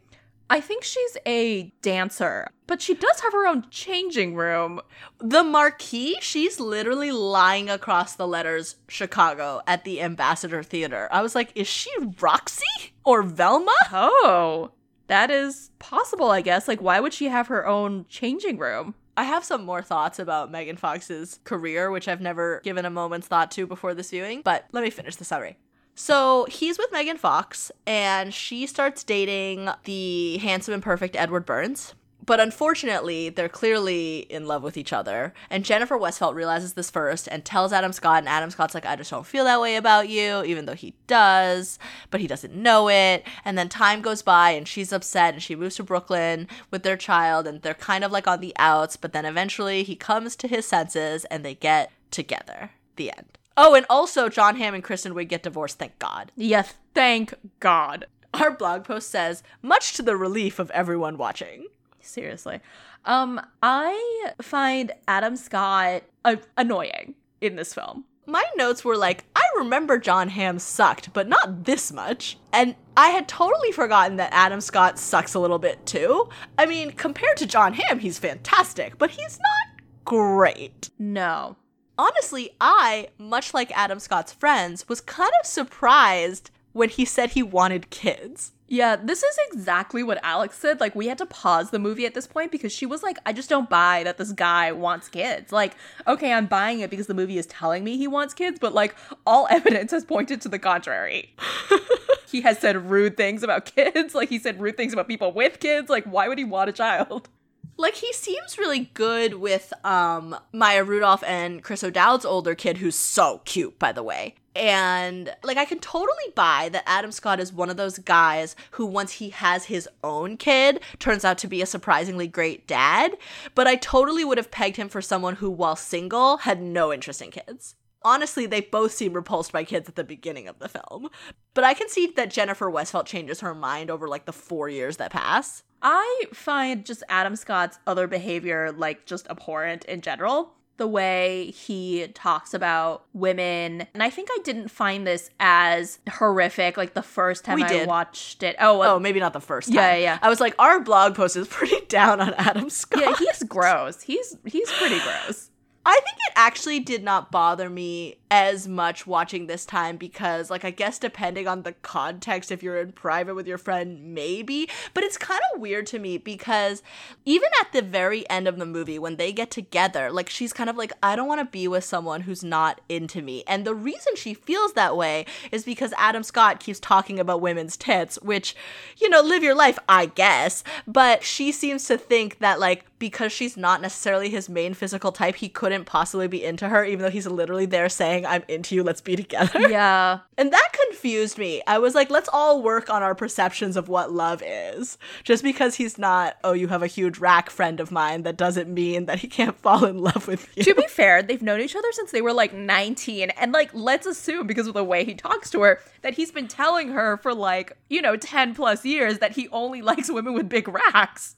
I 0.50 0.62
think 0.62 0.84
she's 0.84 1.16
a 1.28 1.74
dancer, 1.84 2.48
but 2.66 2.82
she 2.82 2.96
does 2.96 3.20
have 3.20 3.34
her 3.34 3.46
own 3.46 3.68
changing 3.70 4.34
room. 4.34 4.82
The 5.20 5.44
marquee, 5.44 6.18
she's 6.22 6.60
literally 6.60 7.12
lying 7.12 7.70
across 7.70 8.16
the 8.16 8.28
letters 8.28 8.78
Chicago 8.88 9.62
at 9.68 9.84
the 9.84 10.02
Ambassador 10.02 10.64
Theater. 10.64 11.08
I 11.12 11.22
was 11.22 11.36
like, 11.36 11.52
is 11.54 11.68
she 11.68 11.92
Roxie 12.20 12.94
or 13.04 13.22
Velma? 13.22 13.76
Oh, 13.92 14.72
that 15.08 15.32
is 15.32 15.72
possible, 15.80 16.30
I 16.32 16.42
guess. 16.42 16.68
Like, 16.68 16.82
why 16.82 17.00
would 17.00 17.14
she 17.14 17.26
have 17.26 17.48
her 17.48 17.66
own 17.66 18.06
changing 18.10 18.58
room? 18.58 18.96
I 19.16 19.24
have 19.24 19.44
some 19.44 19.66
more 19.66 19.82
thoughts 19.82 20.20
about 20.20 20.52
Megan 20.52 20.78
Fox's 20.78 21.40
career, 21.44 21.90
which 21.90 22.08
I've 22.08 22.22
never 22.22 22.62
given 22.64 22.86
a 22.86 22.90
moment's 22.90 23.28
thought 23.28 23.50
to 23.52 23.66
before 23.66 23.96
this 23.96 24.12
viewing, 24.12 24.42
but 24.44 24.66
let 24.74 24.84
me 24.84 24.92
finish 24.92 25.16
the 25.16 25.26
summary. 25.26 25.58
So 25.96 26.46
he's 26.48 26.78
with 26.78 26.92
Megan 26.92 27.18
Fox, 27.18 27.72
and 27.88 28.32
she 28.32 28.68
starts 28.68 29.04
dating 29.04 29.70
the 29.86 30.38
handsome 30.38 30.76
and 30.76 30.84
perfect 30.84 31.16
Edward 31.16 31.48
Burns. 31.48 31.96
But 32.28 32.40
unfortunately, 32.40 33.30
they're 33.30 33.50
clearly 33.50 34.20
in 34.30 34.46
love 34.46 34.62
with 34.62 34.78
each 34.78 34.94
other. 34.94 35.34
And 35.50 35.66
Jennifer 35.66 35.98
Westfeldt 35.98 36.36
realizes 36.36 36.74
this 36.74 36.92
first 36.92 37.28
and 37.28 37.44
tells 37.44 37.74
Adam 37.74 37.94
Scott, 37.94 38.20
and 38.20 38.30
Adam 38.30 38.52
Scott's 38.52 38.76
like, 38.76 38.86
I 38.86 38.96
just 38.96 39.10
don't 39.10 39.26
feel 39.26 39.46
that 39.46 39.62
way 39.62 39.78
about 39.78 40.10
you, 40.10 40.44
even 40.44 40.66
though 40.66 40.76
he 40.76 40.94
does, 41.08 41.80
but 42.12 42.22
he 42.22 42.28
doesn't 42.28 42.54
know 42.54 42.90
it. 42.90 43.26
And 43.44 43.58
then 43.58 43.70
time 43.70 44.02
goes 44.02 44.22
by, 44.22 44.52
and 44.52 44.68
she's 44.68 44.94
upset, 44.94 45.34
and 45.34 45.42
she 45.42 45.56
moves 45.56 45.78
to 45.78 45.84
Brooklyn 45.84 46.48
with 46.70 46.84
their 46.84 46.98
child, 46.98 47.48
and 47.48 47.62
they're 47.62 47.74
kind 47.74 48.04
of 48.04 48.12
like 48.12 48.28
on 48.28 48.42
the 48.42 48.54
outs, 48.60 48.98
but 48.98 49.14
then 49.14 49.26
eventually 49.26 49.84
he 49.84 49.96
comes 49.96 50.36
to 50.36 50.48
his 50.48 50.68
senses 50.68 51.26
and 51.26 51.44
they 51.44 51.56
get 51.56 51.92
together. 52.12 52.72
The 52.98 53.12
end. 53.16 53.38
Oh, 53.56 53.74
and 53.74 53.86
also 53.90 54.28
Jon 54.28 54.58
Hamm 54.58 54.74
and 54.74 54.84
Kristen 54.84 55.14
Wiig 55.14 55.30
get 55.30 55.44
divorced, 55.44 55.80
thank 55.80 55.98
God. 55.98 56.34
Yes, 56.36 56.74
thank 56.94 57.34
God. 57.62 58.06
Our 58.34 58.52
blog 58.52 58.84
post 58.84 59.10
says, 59.10 59.44
much 59.62 59.94
to 59.94 60.02
the 60.02 60.18
relief 60.18 60.60
of 60.60 60.70
everyone 60.72 61.18
watching. 61.18 61.68
Seriously. 62.08 62.60
Um, 63.06 63.42
I 63.62 64.32
find 64.42 64.92
Adam 65.08 65.36
Scott 65.36 66.04
uh, 66.26 66.38
annoying 66.56 67.16
in 67.42 67.56
this 67.56 67.74
film. 67.74 68.06
My 68.26 68.44
notes 68.58 68.84
were 68.84 68.98
like, 68.98 69.24
I 69.36 69.44
remember 69.58 69.98
Jon 69.98 70.30
Hamm 70.30 70.60
sucked, 70.60 71.14
but 71.14 71.30
not 71.30 71.64
this 71.64 71.94
much. 71.94 72.38
And 72.52 72.76
I 72.98 73.10
had 73.10 73.28
totally 73.28 73.72
forgotten 73.72 74.18
that 74.18 74.34
Adam 74.34 74.60
Scott 74.60 75.00
sucks 75.00 75.34
a 75.34 75.40
little 75.40 75.60
bit 75.60 75.86
too. 75.86 76.30
I 76.58 76.66
mean, 76.66 76.92
compared 76.92 77.38
to 77.38 77.46
Jon 77.46 77.74
Hamm, 77.74 78.00
he's 78.00 78.20
fantastic, 78.20 78.98
but 78.98 79.12
he's 79.12 79.40
not 79.40 79.82
great. 80.04 80.90
No 81.00 81.56
honestly, 81.98 82.52
I, 82.62 83.10
much 83.18 83.54
like 83.54 83.76
Adam 83.78 84.00
Scott's 84.00 84.34
friends, 84.34 84.88
was 84.88 85.02
kind 85.02 85.32
of 85.40 85.48
surprised 85.48 86.52
when 86.78 86.90
he 86.90 87.06
said 87.06 87.32
he 87.32 87.44
wanted 87.44 87.90
kids. 87.90 88.54
Yeah, 88.70 88.98
this 88.98 89.24
is 89.24 89.40
exactly 89.52 90.04
what 90.04 90.20
Alex 90.24 90.58
said. 90.58 90.82
Like, 90.82 90.94
we 90.94 91.08
had 91.08 91.18
to 91.20 91.26
pause 91.26 91.70
the 91.70 91.80
movie 91.80 92.06
at 92.06 92.14
this 92.14 92.28
point 92.28 92.52
because 92.52 92.72
she 92.72 92.86
was 92.86 93.02
like, 93.02 93.18
I 93.26 93.32
just 93.32 93.50
don't 93.50 93.70
buy 93.70 94.04
that 94.04 94.18
this 94.18 94.34
guy 94.34 94.74
wants 94.74 95.08
kids. 95.08 95.54
Like, 95.54 95.74
okay, 96.06 96.34
I'm 96.34 96.48
buying 96.48 96.82
it 96.82 96.90
because 96.90 97.08
the 97.08 97.14
movie 97.14 97.38
is 97.38 97.46
telling 97.46 97.84
me 97.84 97.98
he 97.98 98.08
wants 98.08 98.34
kids, 98.34 98.60
but 98.60 98.74
like, 98.74 98.94
all 99.26 99.48
evidence 99.52 99.92
has 99.92 100.04
pointed 100.04 100.42
to 100.42 100.50
the 100.50 100.60
contrary. 100.60 101.34
he 102.28 102.42
has 102.42 102.60
said 102.60 102.90
rude 102.90 103.16
things 103.16 103.42
about 103.42 103.66
kids. 103.66 104.14
Like, 104.14 104.30
he 104.30 104.38
said 104.38 104.60
rude 104.60 104.76
things 104.76 104.92
about 104.92 105.08
people 105.08 105.32
with 105.32 105.60
kids. 105.60 105.90
Like, 105.90 106.04
why 106.04 106.28
would 106.28 106.38
he 106.38 106.44
want 106.44 106.70
a 106.70 106.74
child? 106.74 107.30
like 107.78 107.94
he 107.94 108.12
seems 108.12 108.58
really 108.58 108.90
good 108.96 109.36
with 109.36 109.72
um 109.84 110.36
Maya 110.52 110.84
Rudolph 110.84 111.24
and 111.24 111.64
Chris 111.64 111.84
O'Dowd's 111.84 112.26
older 112.26 112.56
kid 112.56 112.78
who's 112.78 112.96
so 112.96 113.42
cute 113.46 113.78
by 113.80 113.92
the 113.92 114.04
way. 114.04 114.34
And 114.58 115.34
like 115.44 115.58
I 115.58 115.66
can 115.66 115.80
totally 115.80 116.32
buy 116.36 116.70
that 116.70 116.84
Adam 116.86 117.12
Scott 117.12 117.40
is 117.40 117.54
one 117.54 117.70
of 117.70 117.78
those 117.78 118.00
guys 118.00 118.56
who 118.72 118.86
once 118.86 119.14
he 119.14 119.30
has 119.30 119.66
his 119.66 119.88
own 120.04 120.36
kid 120.38 120.82
turns 121.00 121.24
out 121.24 121.38
to 121.40 121.48
be 121.48 121.62
a 121.62 121.66
surprisingly 121.66 122.28
great 122.28 122.68
dad, 122.68 123.16
but 123.56 123.68
I 123.68 123.76
totally 123.76 124.26
would 124.26 124.38
have 124.38 124.52
pegged 124.52 124.78
him 124.78 124.90
for 124.90 125.02
someone 125.02 125.36
who 125.36 125.50
while 125.50 125.76
single 125.76 126.38
had 126.38 126.62
no 126.62 126.92
interest 126.92 127.22
in 127.22 127.32
kids 127.32 127.76
honestly, 128.08 128.46
they 128.46 128.62
both 128.62 128.94
seem 128.94 129.14
repulsed 129.14 129.52
by 129.52 129.64
kids 129.64 129.90
at 129.90 129.96
the 129.96 130.04
beginning 130.04 130.48
of 130.48 130.60
the 130.60 130.70
film. 130.70 131.10
But 131.54 131.64
I 131.64 131.74
can 131.74 131.90
see 131.90 132.08
that 132.16 132.32
Jennifer 132.32 132.72
Westfeldt 132.72 133.06
changes 133.06 133.42
her 133.42 133.54
mind 133.54 133.92
over 133.92 134.08
like 134.08 134.26
the 134.26 134.34
four 134.34 134.70
years 134.70 134.98
that 134.98 135.12
pass. 135.12 135.64
I 135.82 136.26
find 136.34 136.86
just 136.86 137.04
Adam 137.10 137.36
Scott's 137.36 137.80
other 137.86 138.08
behavior 138.08 138.72
like 138.72 139.06
just 139.06 139.28
abhorrent 139.28 139.86
in 139.86 140.02
general. 140.02 140.54
The 140.78 140.88
way 140.88 141.52
he 141.52 142.08
talks 142.14 142.54
about 142.54 143.04
women. 143.14 143.88
And 143.94 144.04
I 144.04 144.10
think 144.10 144.30
I 144.32 144.38
didn't 144.44 144.70
find 144.70 145.06
this 145.08 145.30
as 145.40 146.00
horrific 146.10 146.78
like 146.78 146.94
the 146.94 147.02
first 147.02 147.44
time 147.44 147.56
we 147.56 147.64
I 147.64 147.68
did. 147.68 147.88
watched 147.88 148.44
it. 148.44 148.56
Oh, 148.60 148.82
oh, 148.84 149.00
maybe 149.00 149.20
not 149.20 149.34
the 149.34 149.42
first 149.42 149.70
time. 149.70 149.76
Yeah, 149.76 149.96
yeah. 149.96 150.20
I 150.22 150.30
was 150.30 150.40
like, 150.40 150.54
our 150.60 150.80
blog 150.80 151.16
post 151.16 151.36
is 151.36 151.48
pretty 151.48 151.86
down 151.90 152.22
on 152.22 152.34
Adam 152.36 152.70
Scott. 152.70 153.02
Yeah, 153.02 153.16
he's 153.18 153.44
gross. 153.44 154.02
He's 154.02 154.38
he's 154.46 154.72
pretty 154.74 155.00
gross. 155.00 155.50
I 155.86 155.94
think 155.94 156.18
it 156.28 156.34
actually 156.36 156.82
did 156.82 157.02
not 157.04 157.32
bother 157.32 157.70
me 157.70 158.20
as 158.30 158.68
much 158.68 159.08
watching 159.08 159.48
this 159.48 159.66
time 159.66 159.96
because, 159.98 160.50
like, 160.50 160.66
I 160.66 160.72
guess 160.72 161.00
depending 161.00 161.48
on 161.48 161.64
the 161.64 161.72
context, 161.72 162.52
if 162.52 162.62
you're 162.62 162.80
in 162.80 162.92
private 162.92 163.36
with 163.36 163.48
your 163.48 163.58
friend, 163.58 164.14
maybe. 164.14 164.70
But 164.94 165.04
it's 165.04 165.18
kind 165.18 165.42
of 165.54 165.62
weird 165.62 165.88
to 165.88 166.00
me 166.00 166.18
because 166.18 166.84
even 167.26 167.50
at 167.62 167.72
the 167.72 167.82
very 167.82 168.30
end 168.30 168.48
of 168.48 168.58
the 168.58 168.66
movie, 168.66 169.00
when 169.00 169.16
they 169.16 169.32
get 169.32 169.50
together, 169.50 170.12
like, 170.12 170.30
she's 170.30 170.54
kind 170.54 170.70
of 170.70 170.76
like, 170.76 170.92
I 171.02 171.16
don't 171.16 171.28
want 171.28 171.40
to 171.40 171.46
be 171.46 171.68
with 171.68 171.84
someone 171.84 172.22
who's 172.22 172.44
not 172.44 172.82
into 172.90 173.22
me. 173.22 173.44
And 173.48 173.66
the 173.66 173.76
reason 173.76 174.16
she 174.16 174.34
feels 174.34 174.74
that 174.74 174.98
way 174.98 175.26
is 175.52 175.64
because 175.64 175.94
Adam 175.98 176.24
Scott 176.24 176.60
keeps 176.60 176.80
talking 176.80 177.20
about 177.20 177.42
women's 177.42 177.78
tits, 177.78 178.22
which, 178.22 178.56
you 178.98 179.10
know, 179.10 179.22
live 179.22 179.44
your 179.44 179.56
life, 179.56 179.80
I 179.88 180.08
guess. 180.08 180.64
But 180.86 181.24
she 181.24 181.52
seems 181.52 181.86
to 181.86 181.98
think 181.98 182.40
that, 182.40 182.60
like, 182.60 182.86
because 183.00 183.32
she's 183.32 183.56
not 183.56 183.82
necessarily 183.82 184.30
his 184.30 184.50
main 184.50 184.74
physical 184.74 185.12
type, 185.12 185.36
he 185.36 185.50
couldn't 185.50 185.86
possibly 185.86 186.28
be 186.28 186.44
into 186.44 186.70
her, 186.70 186.84
even 186.84 187.04
though 187.04 187.12
he's 187.12 187.28
literally 187.28 187.68
there 187.68 187.90
saying, 187.90 188.17
I'm 188.26 188.44
into 188.48 188.76
you, 188.76 188.84
let's 188.84 189.02
be 189.02 189.16
together. 189.16 189.60
Yeah. 189.68 190.20
And 190.38 190.54
that 190.54 190.70
confused 190.88 191.38
me. 191.38 191.62
I 191.68 191.78
was 191.78 191.94
like, 191.94 192.10
let's 192.10 192.30
all 192.32 192.62
work 192.64 192.90
on 192.90 193.04
our 193.04 193.14
perceptions 193.16 193.76
of 193.76 193.90
what 193.90 194.12
love 194.12 194.42
is. 194.46 194.98
Just 195.24 195.44
because 195.44 195.76
he's 195.76 195.98
not, 195.98 196.38
oh, 196.44 196.54
you 196.54 196.68
have 196.70 196.82
a 196.82 196.88
huge 196.88 197.18
rack 197.18 197.50
friend 197.50 197.80
of 197.80 197.92
mine, 197.92 198.24
that 198.24 198.38
doesn't 198.38 198.74
mean 198.74 199.06
that 199.06 199.20
he 199.20 199.28
can't 199.28 199.58
fall 199.60 199.86
in 199.86 199.98
love 199.98 200.28
with 200.28 200.48
you. 200.56 200.64
To 200.64 200.76
be 200.76 200.84
fair, 200.90 201.22
they've 201.22 201.42
known 201.42 201.60
each 201.60 201.76
other 201.76 201.92
since 201.92 202.12
they 202.12 202.22
were 202.22 202.34
like 202.34 202.54
19. 202.54 203.32
And 203.32 203.52
like, 203.52 203.72
let's 203.74 204.08
assume, 204.08 204.48
because 204.48 204.68
of 204.68 204.74
the 204.74 204.84
way 204.84 205.04
he 205.04 205.16
talks 205.16 205.50
to 205.52 205.62
her, 205.62 205.80
that 206.02 206.14
he's 206.14 206.32
been 206.32 206.48
telling 206.48 206.90
her 206.90 207.18
for 207.18 207.34
like, 207.34 207.74
you 207.90 208.02
know, 208.02 208.16
10 208.16 208.56
plus 208.56 208.86
years 208.86 209.20
that 209.20 209.34
he 209.34 209.50
only 209.50 209.82
likes 209.82 210.10
women 210.10 210.34
with 210.34 210.48
big 210.48 210.68
racks. 210.68 211.36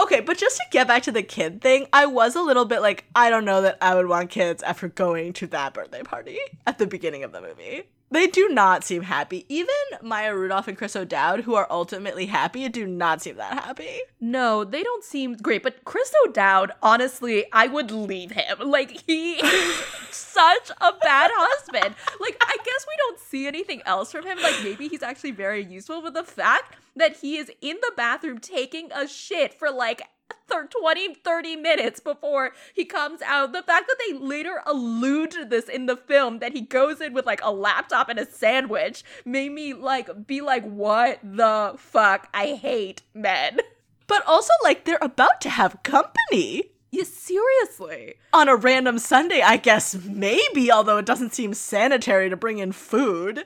Okay, 0.00 0.20
but 0.20 0.38
just 0.38 0.56
to 0.56 0.64
get 0.70 0.88
back 0.88 1.02
to 1.02 1.12
the 1.12 1.22
kid 1.22 1.60
thing, 1.60 1.86
I 1.92 2.06
was 2.06 2.34
a 2.34 2.40
little 2.40 2.64
bit 2.64 2.80
like, 2.80 3.04
I 3.14 3.28
don't 3.28 3.44
know 3.44 3.60
that 3.62 3.76
I 3.82 3.94
would 3.94 4.08
want 4.08 4.30
kids 4.30 4.62
after 4.62 4.88
going 4.88 5.34
to 5.34 5.46
that 5.48 5.74
birthday 5.74 6.02
party 6.02 6.38
at 6.66 6.78
the 6.78 6.86
beginning 6.86 7.22
of 7.22 7.32
the 7.32 7.42
movie. 7.42 7.84
They 8.14 8.28
do 8.28 8.48
not 8.48 8.84
seem 8.84 9.02
happy. 9.02 9.44
Even 9.48 9.74
Maya 10.00 10.36
Rudolph 10.36 10.68
and 10.68 10.78
Chris 10.78 10.94
O'Dowd, 10.94 11.40
who 11.40 11.56
are 11.56 11.66
ultimately 11.68 12.26
happy, 12.26 12.68
do 12.68 12.86
not 12.86 13.20
seem 13.20 13.38
that 13.38 13.54
happy. 13.54 14.02
No, 14.20 14.62
they 14.62 14.84
don't 14.84 15.02
seem 15.02 15.34
great. 15.34 15.64
But 15.64 15.84
Chris 15.84 16.14
O'Dowd, 16.24 16.70
honestly, 16.80 17.46
I 17.52 17.66
would 17.66 17.90
leave 17.90 18.30
him. 18.30 18.70
Like, 18.70 19.02
he 19.08 19.32
is 19.32 19.76
such 20.12 20.70
a 20.80 20.92
bad 21.02 21.32
husband. 21.34 21.96
Like, 22.20 22.36
I 22.40 22.56
guess 22.64 22.86
we 22.86 22.96
don't 22.98 23.18
see 23.18 23.48
anything 23.48 23.82
else 23.84 24.12
from 24.12 24.24
him. 24.24 24.40
Like, 24.40 24.62
maybe 24.62 24.86
he's 24.86 25.02
actually 25.02 25.32
very 25.32 25.64
useful, 25.64 26.00
but 26.00 26.14
the 26.14 26.22
fact 26.22 26.76
that 26.94 27.16
he 27.16 27.36
is 27.36 27.50
in 27.60 27.78
the 27.82 27.92
bathroom 27.96 28.38
taking 28.38 28.92
a 28.92 29.08
shit 29.08 29.54
for 29.54 29.72
like 29.72 30.02
20, 30.80 31.14
30 31.14 31.56
minutes 31.56 32.00
before 32.00 32.52
he 32.74 32.84
comes 32.84 33.20
out. 33.22 33.52
The 33.52 33.62
fact 33.62 33.86
that 33.88 33.96
they 34.06 34.16
later 34.16 34.62
allude 34.66 35.32
to 35.32 35.44
this 35.44 35.68
in 35.68 35.86
the 35.86 35.96
film, 35.96 36.38
that 36.38 36.52
he 36.52 36.60
goes 36.60 37.00
in 37.00 37.12
with 37.12 37.26
like 37.26 37.40
a 37.42 37.52
laptop 37.52 38.08
and 38.08 38.18
a 38.18 38.30
sandwich, 38.30 39.04
made 39.24 39.52
me 39.52 39.74
like 39.74 40.26
be 40.26 40.40
like, 40.40 40.64
what 40.64 41.18
the 41.22 41.74
fuck? 41.76 42.28
I 42.32 42.54
hate 42.54 43.02
men. 43.12 43.60
But 44.06 44.24
also, 44.26 44.52
like, 44.62 44.84
they're 44.84 44.98
about 45.00 45.40
to 45.42 45.50
have 45.50 45.82
company. 45.82 46.64
Yeah, 46.90 47.04
seriously. 47.04 48.14
On 48.32 48.48
a 48.48 48.54
random 48.54 48.98
Sunday, 48.98 49.40
I 49.40 49.56
guess 49.56 49.94
maybe, 50.04 50.70
although 50.70 50.98
it 50.98 51.06
doesn't 51.06 51.34
seem 51.34 51.54
sanitary 51.54 52.28
to 52.30 52.36
bring 52.36 52.58
in 52.58 52.72
food. 52.72 53.44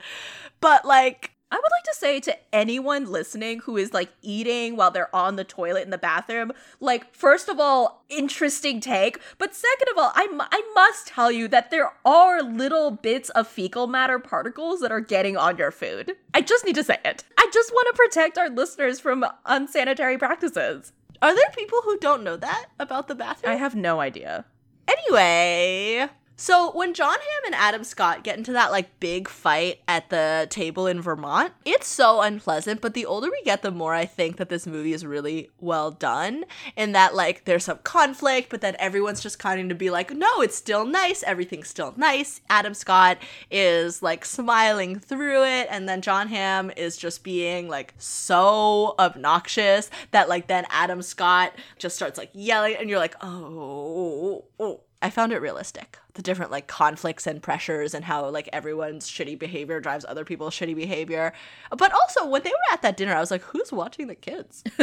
But 0.61 0.85
like, 0.85 1.31
I 1.51 1.57
would 1.57 1.63
like 1.63 1.85
to 1.85 1.95
say 1.95 2.21
to 2.21 2.37
anyone 2.53 3.11
listening 3.11 3.61
who 3.61 3.77
is 3.79 3.95
like 3.95 4.11
eating 4.21 4.77
while 4.77 4.91
they're 4.91 5.15
on 5.15 5.37
the 5.37 5.45
toilet 5.45 5.85
in 5.85 5.91
the 5.91 5.97
bathroom, 5.97 6.53
like, 6.79 7.15
first 7.15 7.49
of 7.49 7.59
all, 7.59 8.05
interesting 8.11 8.81
take. 8.81 9.19
But 9.39 9.55
second 9.55 9.89
of 9.91 9.99
all, 9.99 10.13
I, 10.15 10.29
I 10.53 10.73
must 10.75 11.07
tell 11.09 11.33
you 11.33 11.49
that 11.49 11.71
there 11.71 11.93
are 12.05 12.43
little 12.43 12.91
bits 12.91 13.31
of 13.31 13.49
fecal 13.49 13.87
matter 13.87 14.19
particles 14.19 14.81
that 14.81 14.93
are 14.93 15.01
getting 15.01 15.37
on 15.37 15.57
your 15.57 15.71
food. 15.71 16.17
I 16.35 16.43
just 16.43 16.67
need 16.67 16.75
to 16.75 16.85
say 16.85 16.99
it. 17.05 17.25
I 17.39 17.49
just 17.53 17.73
want 17.73 17.89
to 17.95 18.03
protect 18.03 18.37
our 18.37 18.51
listeners 18.51 19.01
from 19.01 19.25
unsanitary 19.47 20.19
practices. 20.19 20.93
Are 21.23 21.35
there 21.35 21.51
people 21.57 21.81
who 21.83 21.99
don't 21.99 22.23
know 22.23 22.37
that 22.37 22.67
about 22.79 23.09
the 23.09 23.15
bathroom? 23.15 23.53
I 23.53 23.57
have 23.57 23.75
no 23.75 24.01
idea. 24.01 24.45
Anyway, 24.87 26.09
so 26.41 26.71
when 26.71 26.95
Jon 26.95 27.11
Hamm 27.11 27.45
and 27.47 27.55
Adam 27.57 27.83
Scott 27.83 28.23
get 28.23 28.39
into 28.39 28.53
that 28.53 28.71
like 28.71 29.01
big 29.01 29.29
fight 29.29 29.81
at 29.89 30.09
the 30.09 30.47
table 30.49 30.87
in 30.87 31.03
Vermont, 31.03 31.53
it's 31.65 31.89
so 31.89 32.21
unpleasant, 32.21 32.81
but 32.81 32.95
the 32.95 33.05
older 33.05 33.29
we 33.29 33.43
get, 33.43 33.63
the 33.63 33.73
more 33.73 33.93
I 33.93 34.07
think 34.07 34.37
that 34.37 34.49
this 34.49 34.65
movie 34.65 34.93
is 34.93 35.05
really 35.05 35.51
well 35.61 35.91
done 35.91 36.45
in 36.77 36.93
that 36.93 37.17
like 37.17 37.45
there's 37.45 37.65
some 37.65 37.79
conflict, 37.79 38.51
but 38.51 38.61
then 38.61 38.77
everyone's 38.79 39.21
just 39.21 39.41
kind 39.41 39.61
of 39.61 39.69
to 39.69 39.75
be 39.75 39.91
like, 39.91 40.13
"No, 40.13 40.41
it's 40.41 40.55
still 40.55 40.87
nice. 40.87 41.25
Everything's 41.25 41.69
still 41.69 41.93
nice." 41.97 42.41
Adam 42.49 42.73
Scott 42.73 43.19
is 43.51 44.01
like 44.01 44.25
smiling 44.25 45.01
through 45.01 45.43
it, 45.45 45.67
and 45.71 45.89
then 45.89 46.01
Jon 46.01 46.29
Hamm 46.29 46.71
is 46.77 46.97
just 46.97 47.25
being 47.25 47.69
like 47.69 47.95
so 47.99 48.95
obnoxious 49.01 49.91
that 50.13 50.29
like 50.29 50.47
then 50.47 50.67
Adam 50.71 51.03
Scott 51.03 51.53
just 51.79 51.97
starts 51.97 52.17
like 52.17 52.31
yelling 52.33 52.77
and 52.77 52.89
you're 52.89 53.01
like, 53.01 53.17
"Oh, 53.21 54.45
oh, 54.61 54.81
I 55.01 55.11
found 55.11 55.33
it 55.33 55.41
realistic. 55.41 55.99
The 56.15 56.23
different 56.23 56.51
like 56.51 56.67
conflicts 56.67 57.27
and 57.27 57.43
pressures 57.43 57.95
and 57.95 58.05
how 58.05 58.29
like 58.31 58.49
everyone's 58.53 59.09
shitty 59.09 59.39
behavior 59.39 59.81
drives 59.81 60.05
other 60.09 60.25
people's 60.25 60.55
shitty 60.55 60.75
behavior. 60.75 61.33
But 61.77 61.93
also 61.93 62.27
when 62.27 62.43
they 62.43 62.51
were 62.51 62.73
at 62.73 62.83
that 62.83 62.97
dinner, 62.97 63.15
I 63.15 63.21
was 63.21 63.31
like, 63.31 63.43
who's 63.43 63.73
watching 63.73 64.09
the 64.09 64.15
kids? 64.15 64.65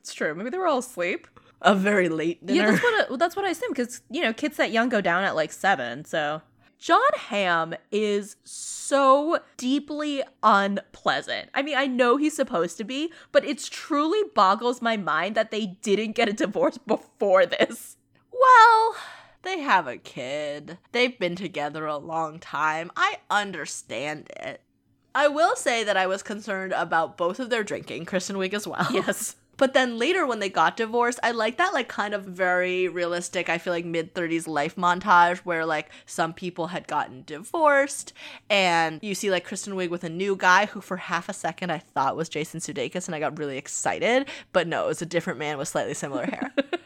It's 0.00 0.14
true. 0.14 0.34
Maybe 0.34 0.50
they 0.50 0.58
were 0.58 0.66
all 0.66 0.78
asleep. 0.78 1.28
A 1.62 1.74
very 1.74 2.08
late 2.08 2.44
dinner. 2.44 2.60
Yeah, 2.60 2.70
that's 2.70 2.82
what 2.82 2.94
I, 2.94 3.08
well, 3.08 3.18
that's 3.18 3.36
what 3.36 3.44
I 3.44 3.50
assume 3.50 3.70
because 3.70 4.00
you 4.10 4.22
know 4.22 4.32
kids 4.32 4.56
that 4.56 4.72
young 4.72 4.88
go 4.88 5.00
down 5.00 5.24
at 5.24 5.36
like 5.36 5.52
seven. 5.52 6.06
So 6.06 6.40
Jon 6.78 7.00
Hamm 7.14 7.74
is 7.92 8.36
so 8.44 9.40
deeply 9.58 10.22
unpleasant. 10.42 11.50
I 11.52 11.62
mean, 11.62 11.76
I 11.76 11.86
know 11.86 12.16
he's 12.16 12.34
supposed 12.34 12.78
to 12.78 12.84
be, 12.84 13.12
but 13.30 13.44
it's 13.44 13.68
truly 13.68 14.22
boggles 14.34 14.80
my 14.80 14.96
mind 14.96 15.34
that 15.34 15.50
they 15.50 15.66
didn't 15.82 16.12
get 16.12 16.30
a 16.30 16.32
divorce 16.32 16.78
before 16.86 17.44
this. 17.44 17.98
Well, 18.40 18.96
they 19.42 19.60
have 19.60 19.86
a 19.86 19.96
kid. 19.96 20.78
They've 20.92 21.18
been 21.18 21.36
together 21.36 21.86
a 21.86 21.96
long 21.96 22.38
time. 22.38 22.90
I 22.96 23.18
understand 23.30 24.30
it. 24.36 24.62
I 25.14 25.28
will 25.28 25.56
say 25.56 25.82
that 25.84 25.96
I 25.96 26.06
was 26.06 26.22
concerned 26.22 26.72
about 26.72 27.16
both 27.16 27.40
of 27.40 27.50
their 27.50 27.64
drinking, 27.64 28.04
Kristen 28.04 28.36
Wiig 28.36 28.54
as 28.54 28.66
well. 28.66 28.86
Yes. 28.92 29.36
But 29.56 29.74
then 29.74 29.98
later 29.98 30.26
when 30.26 30.38
they 30.38 30.48
got 30.48 30.78
divorced, 30.78 31.20
I 31.22 31.32
like 31.32 31.58
that 31.58 31.74
like 31.74 31.86
kind 31.86 32.14
of 32.14 32.24
very 32.24 32.88
realistic, 32.88 33.50
I 33.50 33.58
feel 33.58 33.74
like 33.74 33.84
mid 33.84 34.14
30s 34.14 34.48
life 34.48 34.74
montage 34.76 35.40
where 35.40 35.66
like 35.66 35.90
some 36.06 36.32
people 36.32 36.68
had 36.68 36.88
gotten 36.88 37.24
divorced 37.26 38.14
and 38.48 39.00
you 39.02 39.14
see 39.14 39.30
like 39.30 39.44
Kristen 39.44 39.74
Wiig 39.74 39.90
with 39.90 40.02
a 40.02 40.08
new 40.08 40.34
guy 40.34 40.64
who 40.64 40.80
for 40.80 40.96
half 40.96 41.28
a 41.28 41.34
second 41.34 41.70
I 41.70 41.78
thought 41.78 42.16
was 42.16 42.30
Jason 42.30 42.60
Sudeikis 42.60 43.04
and 43.04 43.14
I 43.14 43.20
got 43.20 43.38
really 43.38 43.58
excited, 43.58 44.30
but 44.54 44.66
no, 44.66 44.84
it 44.84 44.88
was 44.88 45.02
a 45.02 45.06
different 45.06 45.38
man 45.38 45.58
with 45.58 45.68
slightly 45.68 45.92
similar 45.92 46.24
hair. 46.24 46.54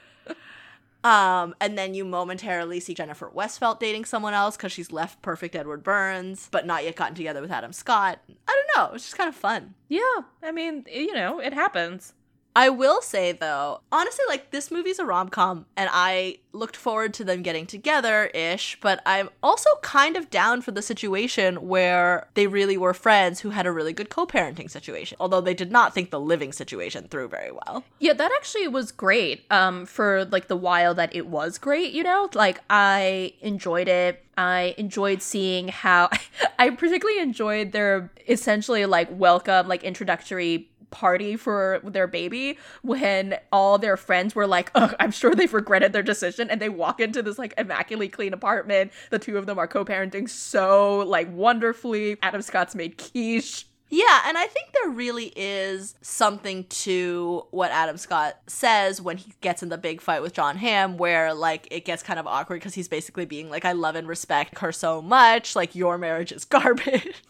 Um, 1.05 1.55
and 1.61 1.77
then 1.77 1.93
you 1.93 2.05
momentarily 2.05 2.81
see 2.81 2.95
Jennifer 2.95 3.31
Westfeldt 3.31 3.79
dating 3.79 4.07
someone 4.07 4.33
else 4.33 4.57
because 4.57 4.73
she's 4.73 4.91
left 4.91 5.21
perfect 5.21 5.55
Edward 5.55 5.85
Burns, 5.85 6.49
but 6.51 6.67
not 6.67 6.83
yet 6.83 6.97
gotten 6.97 7.15
together 7.15 7.43
with 7.43 7.51
Adam 7.51 7.75
Scott. 7.75 8.21
I 8.49 8.65
don't 8.77 8.89
know. 8.89 8.95
It's 8.95 9.05
just 9.05 9.19
kind 9.19 9.29
of 9.29 9.35
fun. 9.37 9.75
Yeah. 9.89 10.01
I 10.43 10.51
mean, 10.51 10.87
you 10.91 11.15
know, 11.15 11.41
it 11.41 11.53
happens. 11.53 12.15
I 12.57 12.69
will 12.69 13.03
say 13.03 13.33
though, 13.33 13.81
honestly, 13.91 14.25
like 14.29 14.51
this 14.51 14.71
movie's 14.71 14.99
a 14.99 15.05
rom 15.05 15.29
com, 15.29 15.67
and 15.77 15.91
I 15.93 16.39
looked 16.53 16.77
forward 16.77 17.13
to 17.15 17.25
them 17.25 17.43
getting 17.43 17.67
together 17.67 18.27
ish, 18.27 18.79
but 18.81 19.03
I'm 19.05 19.29
also 19.43 19.69
kind 19.83 20.17
of 20.17 20.31
down 20.31 20.63
for 20.63 20.71
the 20.71 20.81
situation 20.81 21.67
where 21.69 22.29
they 22.35 22.47
really 22.47 22.77
were 22.77 22.95
friends 22.95 23.41
who 23.41 23.51
had 23.51 23.67
a 23.67 23.73
really 23.73 23.93
good 23.93 24.09
co 24.09 24.25
parenting 24.27 24.71
situation, 24.71 25.17
although 25.21 25.41
they 25.41 25.55
did 25.55 25.73
not 25.73 25.93
think 25.93 26.11
the 26.11 26.21
living 26.21 26.53
situation 26.53 27.09
through 27.09 27.29
very 27.29 27.51
well. 27.51 27.85
Yeah, 27.99 28.13
that 28.13 28.31
actually 28.37 28.69
was 28.69 28.93
great. 28.93 29.45
Um, 29.51 29.85
for 29.85 30.25
like 30.27 30.49
the 30.49 30.57
while 30.57 30.95
that 30.95 31.15
it 31.15 31.27
was 31.27 31.59
great, 31.59 31.93
you 31.93 32.03
know, 32.03 32.31
like 32.35 32.61
I 32.71 33.35
enjoyed 33.41 33.89
it. 33.89 34.21
I 34.37 34.75
enjoyed 34.79 35.23
seeing 35.23 35.69
how 35.69 36.11
I 36.59 36.71
particularly 36.71 37.21
enjoyed 37.21 37.73
their 37.73 38.11
essentially 38.29 38.87
like 38.87 39.09
welcome, 39.11 39.69
like 39.69 39.85
introductory 39.85 40.69
party 40.95 41.37
for 41.37 41.81
their 41.85 42.07
baby 42.07 42.57
when 42.83 43.37
all 43.53 43.77
their 43.79 43.97
friends 43.97 44.35
were 44.35 44.47
like, 44.47 44.71
Ugh, 44.75 44.95
I'm 45.01 45.11
sure 45.11 45.35
they've 45.35 45.53
regretted 45.53 45.93
their 45.93 46.03
decision. 46.03 46.49
And 46.49 46.61
they 46.61 46.69
walk 46.69 47.01
into 47.01 47.23
this 47.23 47.39
like 47.39 47.53
immaculately 47.59 48.09
clean 48.09 48.33
apartment. 48.33 48.93
The 49.11 49.19
two 49.19 49.37
of 49.37 49.47
them 49.47 49.59
are 49.59 49.67
co 49.67 49.85
parenting 49.85 50.29
so 50.29 51.01
like 51.01 51.29
wonderfully. 51.33 52.17
Adam 52.23 52.41
Scott's 52.41 52.75
made 52.75 52.97
quiche. 52.97 53.67
Yeah, 53.91 54.23
and 54.27 54.37
I 54.37 54.47
think 54.47 54.73
there 54.73 54.91
really 54.91 55.33
is 55.37 55.95
something 56.01 56.65
to 56.65 57.47
what 57.51 57.71
Adam 57.71 57.97
Scott 57.97 58.35
says 58.47 59.01
when 59.01 59.19
he 59.19 59.35
gets 59.41 59.63
in 59.63 59.69
the 59.69 59.79
big 59.79 60.01
fight 60.01 60.23
with 60.23 60.33
Jon 60.33 60.57
Hamm, 60.57 60.97
where 60.97 61.35
like 61.35 61.69
it 61.71 61.85
gets 61.85 62.03
kind 62.03 62.19
of 62.19 62.27
awkward 62.27 62.57
because 62.57 62.75
he's 62.75 62.89
basically 62.89 63.25
being 63.25 63.51
like, 63.51 63.65
I 63.65 63.73
love 63.73 63.95
and 63.95 64.09
respect 64.09 64.59
her 64.59 64.73
so 64.73 65.03
much, 65.03 65.55
like 65.55 65.75
your 65.75 65.99
marriage 65.99 66.33
is 66.33 66.45
garbage. 66.45 67.23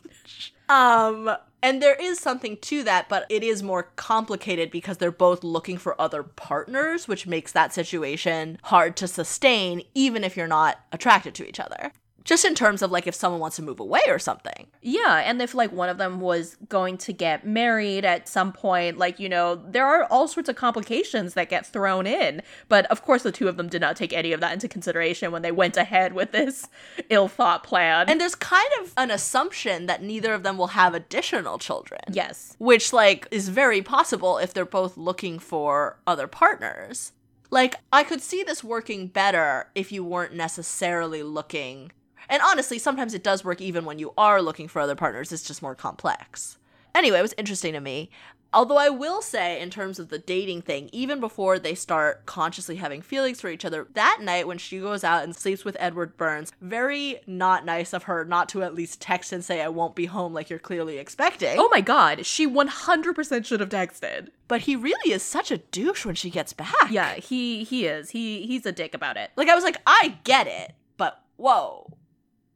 Um, 0.68 1.36
and 1.62 1.82
there 1.82 1.94
is 1.94 2.18
something 2.18 2.58
to 2.58 2.82
that, 2.82 3.08
but 3.08 3.24
it 3.30 3.42
is 3.42 3.62
more 3.62 3.84
complicated 3.96 4.70
because 4.70 4.98
they're 4.98 5.10
both 5.10 5.42
looking 5.42 5.78
for 5.78 5.98
other 6.00 6.22
partners, 6.22 7.08
which 7.08 7.26
makes 7.26 7.52
that 7.52 7.72
situation 7.72 8.58
hard 8.64 8.96
to 8.98 9.08
sustain, 9.08 9.82
even 9.94 10.24
if 10.24 10.36
you're 10.36 10.46
not 10.46 10.80
attracted 10.92 11.34
to 11.36 11.48
each 11.48 11.58
other. 11.58 11.92
Just 12.24 12.44
in 12.44 12.54
terms 12.54 12.80
of 12.80 12.90
like 12.90 13.06
if 13.06 13.14
someone 13.14 13.40
wants 13.40 13.56
to 13.56 13.62
move 13.62 13.80
away 13.80 14.00
or 14.08 14.18
something. 14.18 14.68
Yeah, 14.80 15.22
and 15.24 15.42
if 15.42 15.54
like 15.54 15.72
one 15.72 15.90
of 15.90 15.98
them 15.98 16.20
was 16.20 16.56
going 16.68 16.96
to 16.98 17.12
get 17.12 17.46
married 17.46 18.04
at 18.04 18.28
some 18.28 18.50
point, 18.50 18.96
like, 18.96 19.20
you 19.20 19.28
know, 19.28 19.56
there 19.56 19.86
are 19.86 20.04
all 20.04 20.26
sorts 20.26 20.48
of 20.48 20.56
complications 20.56 21.34
that 21.34 21.50
get 21.50 21.66
thrown 21.66 22.06
in. 22.06 22.42
But 22.68 22.86
of 22.86 23.02
course, 23.02 23.22
the 23.24 23.32
two 23.32 23.46
of 23.48 23.58
them 23.58 23.68
did 23.68 23.82
not 23.82 23.96
take 23.96 24.12
any 24.14 24.32
of 24.32 24.40
that 24.40 24.54
into 24.54 24.68
consideration 24.68 25.32
when 25.32 25.42
they 25.42 25.52
went 25.52 25.76
ahead 25.76 26.14
with 26.14 26.32
this 26.32 26.66
ill 27.10 27.28
thought 27.28 27.62
plan. 27.62 28.08
And 28.08 28.20
there's 28.20 28.34
kind 28.34 28.70
of 28.80 28.92
an 28.96 29.10
assumption 29.10 29.86
that 29.86 30.02
neither 30.02 30.32
of 30.32 30.42
them 30.42 30.56
will 30.56 30.68
have 30.68 30.94
additional 30.94 31.58
children. 31.58 32.00
yes. 32.10 32.56
which 32.58 32.92
like 32.92 33.28
is 33.30 33.48
very 33.50 33.82
possible 33.82 34.38
if 34.38 34.54
they're 34.54 34.64
both 34.64 34.96
looking 34.96 35.38
for 35.38 35.98
other 36.06 36.26
partners. 36.26 37.12
Like 37.50 37.76
I 37.92 38.02
could 38.02 38.20
see 38.20 38.42
this 38.42 38.64
working 38.64 39.08
better 39.08 39.68
if 39.74 39.92
you 39.92 40.02
weren't 40.02 40.34
necessarily 40.34 41.22
looking. 41.22 41.92
And 42.28 42.42
honestly, 42.42 42.78
sometimes 42.78 43.14
it 43.14 43.22
does 43.22 43.44
work 43.44 43.60
even 43.60 43.84
when 43.84 43.98
you 43.98 44.12
are 44.16 44.42
looking 44.42 44.68
for 44.68 44.80
other 44.80 44.94
partners. 44.94 45.32
It's 45.32 45.42
just 45.42 45.62
more 45.62 45.74
complex. 45.74 46.58
Anyway, 46.94 47.18
it 47.18 47.22
was 47.22 47.34
interesting 47.36 47.72
to 47.72 47.80
me. 47.80 48.10
Although 48.54 48.76
I 48.76 48.88
will 48.88 49.20
say, 49.20 49.60
in 49.60 49.68
terms 49.68 49.98
of 49.98 50.10
the 50.10 50.18
dating 50.18 50.62
thing, 50.62 50.88
even 50.92 51.18
before 51.18 51.58
they 51.58 51.74
start 51.74 52.24
consciously 52.24 52.76
having 52.76 53.02
feelings 53.02 53.40
for 53.40 53.48
each 53.48 53.64
other, 53.64 53.88
that 53.94 54.20
night 54.22 54.46
when 54.46 54.58
she 54.58 54.78
goes 54.78 55.02
out 55.02 55.24
and 55.24 55.34
sleeps 55.34 55.64
with 55.64 55.76
Edward 55.80 56.16
Burns, 56.16 56.52
very 56.60 57.20
not 57.26 57.64
nice 57.64 57.92
of 57.92 58.04
her 58.04 58.24
not 58.24 58.48
to 58.50 58.62
at 58.62 58.72
least 58.72 59.00
text 59.00 59.32
and 59.32 59.44
say, 59.44 59.60
I 59.60 59.66
won't 59.66 59.96
be 59.96 60.06
home 60.06 60.32
like 60.32 60.50
you're 60.50 60.60
clearly 60.60 60.98
expecting. 60.98 61.58
Oh 61.58 61.68
my 61.72 61.80
god, 61.80 62.24
she 62.24 62.46
100% 62.46 63.44
should 63.44 63.58
have 63.58 63.70
texted. 63.70 64.28
But 64.46 64.60
he 64.62 64.76
really 64.76 65.12
is 65.12 65.24
such 65.24 65.50
a 65.50 65.58
douche 65.58 66.06
when 66.06 66.14
she 66.14 66.30
gets 66.30 66.52
back. 66.52 66.90
Yeah, 66.90 67.14
he 67.14 67.64
he 67.64 67.86
is. 67.86 68.10
He 68.10 68.46
he's 68.46 68.66
a 68.66 68.72
dick 68.72 68.94
about 68.94 69.16
it. 69.16 69.30
Like 69.34 69.48
I 69.48 69.56
was 69.56 69.64
like, 69.64 69.78
I 69.84 70.18
get 70.22 70.46
it, 70.46 70.74
but 70.96 71.24
whoa. 71.36 71.90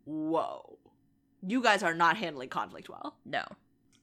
Whoa. 0.09 0.79
You 1.47 1.63
guys 1.63 1.83
are 1.83 1.93
not 1.93 2.17
handling 2.17 2.49
conflict 2.49 2.89
well. 2.89 3.17
No. 3.27 3.45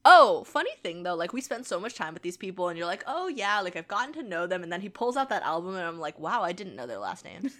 Oh, 0.04 0.44
funny 0.44 0.70
thing 0.84 1.02
though, 1.02 1.16
like 1.16 1.32
we 1.32 1.40
spend 1.40 1.66
so 1.66 1.80
much 1.80 1.96
time 1.96 2.14
with 2.14 2.22
these 2.22 2.36
people 2.36 2.68
and 2.68 2.78
you're 2.78 2.86
like, 2.86 3.02
oh 3.08 3.26
yeah, 3.26 3.60
like 3.60 3.74
I've 3.74 3.88
gotten 3.88 4.14
to 4.14 4.22
know 4.22 4.46
them, 4.46 4.62
and 4.62 4.72
then 4.72 4.80
he 4.80 4.88
pulls 4.88 5.16
out 5.16 5.30
that 5.30 5.42
album 5.42 5.74
and 5.74 5.84
I'm 5.84 5.98
like, 5.98 6.16
wow, 6.20 6.42
I 6.42 6.52
didn't 6.52 6.76
know 6.76 6.86
their 6.86 6.98
last 6.98 7.24
names. 7.24 7.56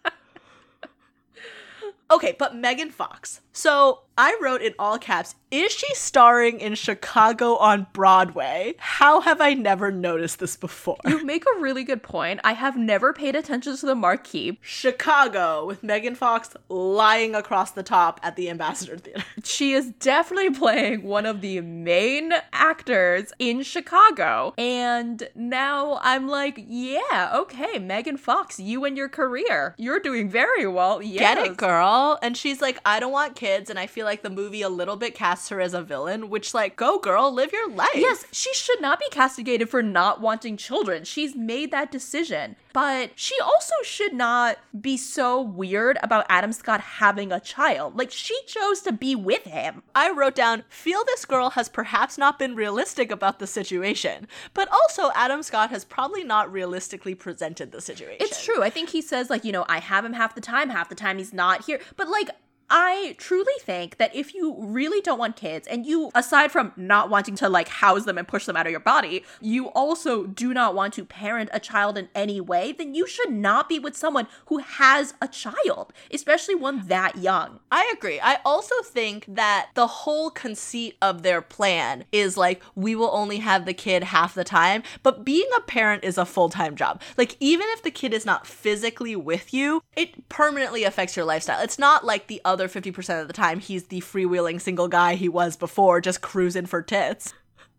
okay, 2.10 2.36
but 2.38 2.54
Megan 2.54 2.90
Fox. 2.90 3.40
So 3.52 4.02
I 4.22 4.36
wrote 4.42 4.60
in 4.60 4.74
all 4.78 4.98
caps, 4.98 5.34
is 5.50 5.72
she 5.72 5.92
starring 5.94 6.60
in 6.60 6.74
Chicago 6.74 7.56
on 7.56 7.86
Broadway? 7.94 8.74
How 8.78 9.22
have 9.22 9.40
I 9.40 9.54
never 9.54 9.90
noticed 9.90 10.38
this 10.40 10.56
before? 10.56 10.98
You 11.06 11.24
make 11.24 11.44
a 11.46 11.60
really 11.60 11.84
good 11.84 12.02
point. 12.02 12.38
I 12.44 12.52
have 12.52 12.76
never 12.76 13.14
paid 13.14 13.34
attention 13.34 13.74
to 13.78 13.86
the 13.86 13.94
marquee. 13.94 14.58
Chicago 14.60 15.64
with 15.64 15.82
Megan 15.82 16.14
Fox 16.14 16.54
lying 16.68 17.34
across 17.34 17.70
the 17.70 17.82
top 17.82 18.20
at 18.22 18.36
the 18.36 18.50
Ambassador 18.50 18.98
Theater. 18.98 19.24
She 19.42 19.72
is 19.72 19.90
definitely 19.92 20.50
playing 20.50 21.02
one 21.02 21.24
of 21.24 21.40
the 21.40 21.60
main 21.62 22.32
actors 22.52 23.32
in 23.38 23.62
Chicago. 23.62 24.52
And 24.58 25.28
now 25.34 25.98
I'm 26.02 26.28
like, 26.28 26.62
yeah, 26.68 27.32
okay, 27.34 27.78
Megan 27.78 28.18
Fox, 28.18 28.60
you 28.60 28.84
and 28.84 28.96
your 28.98 29.08
career. 29.08 29.74
You're 29.78 29.98
doing 29.98 30.28
very 30.28 30.66
well. 30.66 31.02
Yes. 31.02 31.36
Get 31.36 31.46
it, 31.46 31.56
girl. 31.56 32.18
And 32.22 32.36
she's 32.36 32.60
like, 32.60 32.78
I 32.84 33.00
don't 33.00 33.12
want 33.12 33.34
kids, 33.34 33.70
and 33.70 33.78
I 33.78 33.86
feel 33.86 34.04
like 34.04 34.09
like 34.10 34.22
the 34.22 34.30
movie 34.30 34.62
a 34.62 34.68
little 34.68 34.96
bit 34.96 35.14
casts 35.14 35.50
her 35.50 35.60
as 35.60 35.72
a 35.72 35.82
villain, 35.82 36.28
which 36.28 36.52
like 36.52 36.74
go 36.74 36.98
girl, 36.98 37.32
live 37.32 37.52
your 37.52 37.70
life. 37.70 37.90
Yes, 37.94 38.24
she 38.32 38.52
should 38.54 38.80
not 38.80 38.98
be 38.98 39.06
castigated 39.10 39.68
for 39.68 39.84
not 39.84 40.20
wanting 40.20 40.56
children. 40.56 41.04
She's 41.04 41.36
made 41.36 41.70
that 41.70 41.92
decision. 41.92 42.56
But 42.72 43.12
she 43.16 43.34
also 43.40 43.74
should 43.82 44.12
not 44.12 44.58
be 44.80 44.96
so 44.96 45.40
weird 45.40 45.98
about 46.02 46.26
Adam 46.28 46.52
Scott 46.52 46.80
having 46.80 47.32
a 47.32 47.40
child. 47.40 47.96
Like, 47.96 48.12
she 48.12 48.38
chose 48.46 48.80
to 48.82 48.92
be 48.92 49.16
with 49.16 49.42
him. 49.42 49.82
I 49.94 50.10
wrote 50.10 50.36
down, 50.36 50.62
feel 50.68 51.02
this 51.04 51.24
girl 51.24 51.50
has 51.50 51.68
perhaps 51.68 52.16
not 52.16 52.38
been 52.38 52.54
realistic 52.54 53.10
about 53.10 53.40
the 53.40 53.46
situation, 53.46 54.28
but 54.54 54.68
also 54.70 55.10
Adam 55.16 55.42
Scott 55.42 55.70
has 55.70 55.84
probably 55.84 56.22
not 56.22 56.52
realistically 56.52 57.14
presented 57.14 57.72
the 57.72 57.80
situation. 57.80 58.18
It's 58.20 58.44
true. 58.44 58.62
I 58.62 58.70
think 58.70 58.90
he 58.90 59.02
says, 59.02 59.30
like, 59.30 59.44
you 59.44 59.52
know, 59.52 59.64
I 59.68 59.80
have 59.80 60.04
him 60.04 60.12
half 60.12 60.36
the 60.36 60.40
time, 60.40 60.70
half 60.70 60.88
the 60.88 60.94
time 60.94 61.18
he's 61.18 61.32
not 61.32 61.64
here. 61.64 61.80
But, 61.96 62.08
like, 62.08 62.30
I 62.70 63.16
truly 63.18 63.52
think 63.60 63.96
that 63.96 64.14
if 64.14 64.34
you 64.34 64.54
really 64.58 65.00
don't 65.00 65.18
want 65.18 65.36
kids 65.36 65.66
and 65.66 65.84
you, 65.84 66.10
aside 66.14 66.52
from 66.52 66.72
not 66.76 67.10
wanting 67.10 67.34
to 67.36 67.48
like 67.48 67.68
house 67.68 68.04
them 68.04 68.16
and 68.16 68.28
push 68.28 68.46
them 68.46 68.56
out 68.56 68.66
of 68.66 68.70
your 68.70 68.80
body, 68.80 69.24
you 69.40 69.68
also 69.68 70.26
do 70.26 70.54
not 70.54 70.74
want 70.74 70.94
to 70.94 71.04
parent 71.04 71.50
a 71.52 71.60
child 71.60 71.98
in 71.98 72.08
any 72.14 72.40
way, 72.40 72.72
then 72.72 72.94
you 72.94 73.06
should 73.06 73.32
not 73.32 73.68
be 73.68 73.78
with 73.78 73.96
someone 73.96 74.28
who 74.46 74.58
has 74.58 75.14
a 75.20 75.26
child, 75.26 75.92
especially 76.12 76.54
one 76.54 76.86
that 76.86 77.18
young. 77.18 77.58
I 77.72 77.92
agree. 77.96 78.20
I 78.20 78.38
also 78.44 78.74
think 78.84 79.24
that 79.28 79.70
the 79.74 79.86
whole 79.86 80.30
conceit 80.30 80.96
of 81.02 81.22
their 81.22 81.42
plan 81.42 82.04
is 82.12 82.36
like, 82.36 82.62
we 82.74 82.94
will 82.94 83.10
only 83.12 83.38
have 83.38 83.66
the 83.66 83.74
kid 83.74 84.04
half 84.04 84.34
the 84.34 84.44
time, 84.44 84.82
but 85.02 85.24
being 85.24 85.48
a 85.56 85.60
parent 85.62 86.04
is 86.04 86.18
a 86.18 86.24
full 86.24 86.48
time 86.48 86.76
job. 86.76 87.02
Like, 87.16 87.36
even 87.40 87.66
if 87.70 87.82
the 87.82 87.90
kid 87.90 88.14
is 88.14 88.24
not 88.24 88.46
physically 88.46 89.16
with 89.16 89.52
you, 89.52 89.82
it 89.96 90.28
permanently 90.28 90.84
affects 90.84 91.16
your 91.16 91.24
lifestyle. 91.24 91.62
It's 91.62 91.78
not 91.78 92.04
like 92.04 92.26
the 92.28 92.40
other 92.44 92.59
other 92.60 92.68
50% 92.68 93.22
of 93.22 93.26
the 93.26 93.32
time 93.32 93.58
he's 93.58 93.84
the 93.84 94.00
freewheeling 94.00 94.60
single 94.60 94.88
guy 94.88 95.14
he 95.14 95.28
was 95.28 95.56
before, 95.56 96.00
just 96.00 96.20
cruising 96.20 96.66
for 96.66 96.82
tits. 96.82 97.32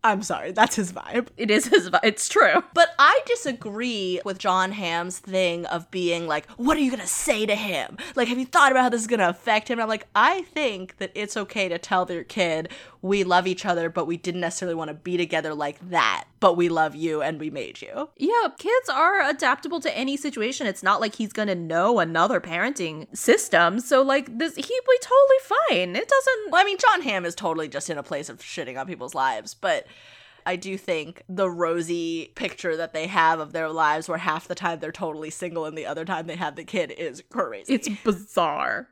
I'm 0.03 0.23
sorry, 0.23 0.51
that's 0.51 0.75
his 0.75 0.91
vibe. 0.91 1.27
It 1.37 1.51
is 1.51 1.67
his 1.67 1.91
vibe. 1.91 1.99
It's 2.03 2.27
true. 2.27 2.63
But 2.73 2.89
I 2.97 3.19
disagree 3.27 4.19
with 4.25 4.39
Jon 4.39 4.71
Hamm's 4.71 5.19
thing 5.19 5.67
of 5.67 5.91
being 5.91 6.25
like, 6.25 6.49
what 6.51 6.75
are 6.75 6.79
you 6.79 6.89
going 6.89 7.01
to 7.01 7.07
say 7.07 7.45
to 7.45 7.55
him? 7.55 7.97
Like, 8.15 8.27
have 8.27 8.39
you 8.39 8.47
thought 8.47 8.71
about 8.71 8.81
how 8.81 8.89
this 8.89 9.01
is 9.01 9.07
going 9.07 9.19
to 9.19 9.29
affect 9.29 9.69
him? 9.69 9.73
And 9.73 9.83
I'm 9.83 9.89
like, 9.89 10.07
I 10.15 10.41
think 10.41 10.97
that 10.97 11.11
it's 11.13 11.37
okay 11.37 11.69
to 11.69 11.77
tell 11.77 12.11
your 12.11 12.23
kid, 12.23 12.69
we 13.03 13.23
love 13.23 13.45
each 13.45 13.63
other, 13.63 13.89
but 13.89 14.07
we 14.07 14.17
didn't 14.17 14.41
necessarily 14.41 14.75
want 14.75 14.87
to 14.87 14.95
be 14.95 15.17
together 15.17 15.53
like 15.53 15.77
that, 15.89 16.25
but 16.39 16.57
we 16.57 16.67
love 16.67 16.95
you 16.95 17.21
and 17.21 17.39
we 17.39 17.51
made 17.51 17.81
you. 17.81 18.09
Yeah, 18.17 18.47
kids 18.57 18.89
are 18.89 19.21
adaptable 19.21 19.79
to 19.81 19.95
any 19.95 20.17
situation. 20.17 20.65
It's 20.65 20.83
not 20.83 20.99
like 20.99 21.15
he's 21.15 21.33
going 21.33 21.47
to 21.47 21.55
know 21.55 21.99
another 21.99 22.39
parenting 22.41 23.15
system. 23.15 23.79
So, 23.79 24.01
like, 24.01 24.37
this, 24.37 24.55
he'd 24.55 24.65
be 24.65 24.99
totally 25.01 25.57
fine. 25.69 25.95
It 25.95 26.07
doesn't. 26.07 26.51
Well, 26.51 26.61
I 26.61 26.63
mean, 26.63 26.77
Jon 26.79 27.01
Hamm 27.01 27.25
is 27.25 27.35
totally 27.35 27.67
just 27.67 27.89
in 27.89 27.99
a 27.99 28.03
place 28.03 28.29
of 28.29 28.39
shitting 28.39 28.79
on 28.79 28.87
people's 28.87 29.13
lives, 29.13 29.53
but. 29.53 29.85
I 30.45 30.55
do 30.55 30.77
think 30.77 31.23
the 31.29 31.49
rosy 31.49 32.31
picture 32.35 32.75
that 32.77 32.93
they 32.93 33.07
have 33.07 33.39
of 33.39 33.53
their 33.53 33.69
lives 33.69 34.07
where 34.07 34.17
half 34.17 34.47
the 34.47 34.55
time 34.55 34.79
they're 34.79 34.91
totally 34.91 35.29
single 35.29 35.65
and 35.65 35.77
the 35.77 35.85
other 35.85 36.05
time 36.05 36.27
they 36.27 36.35
have 36.35 36.55
the 36.55 36.63
kid 36.63 36.91
is 36.91 37.23
crazy. 37.29 37.73
It's 37.73 37.89
bizarre. 38.03 38.87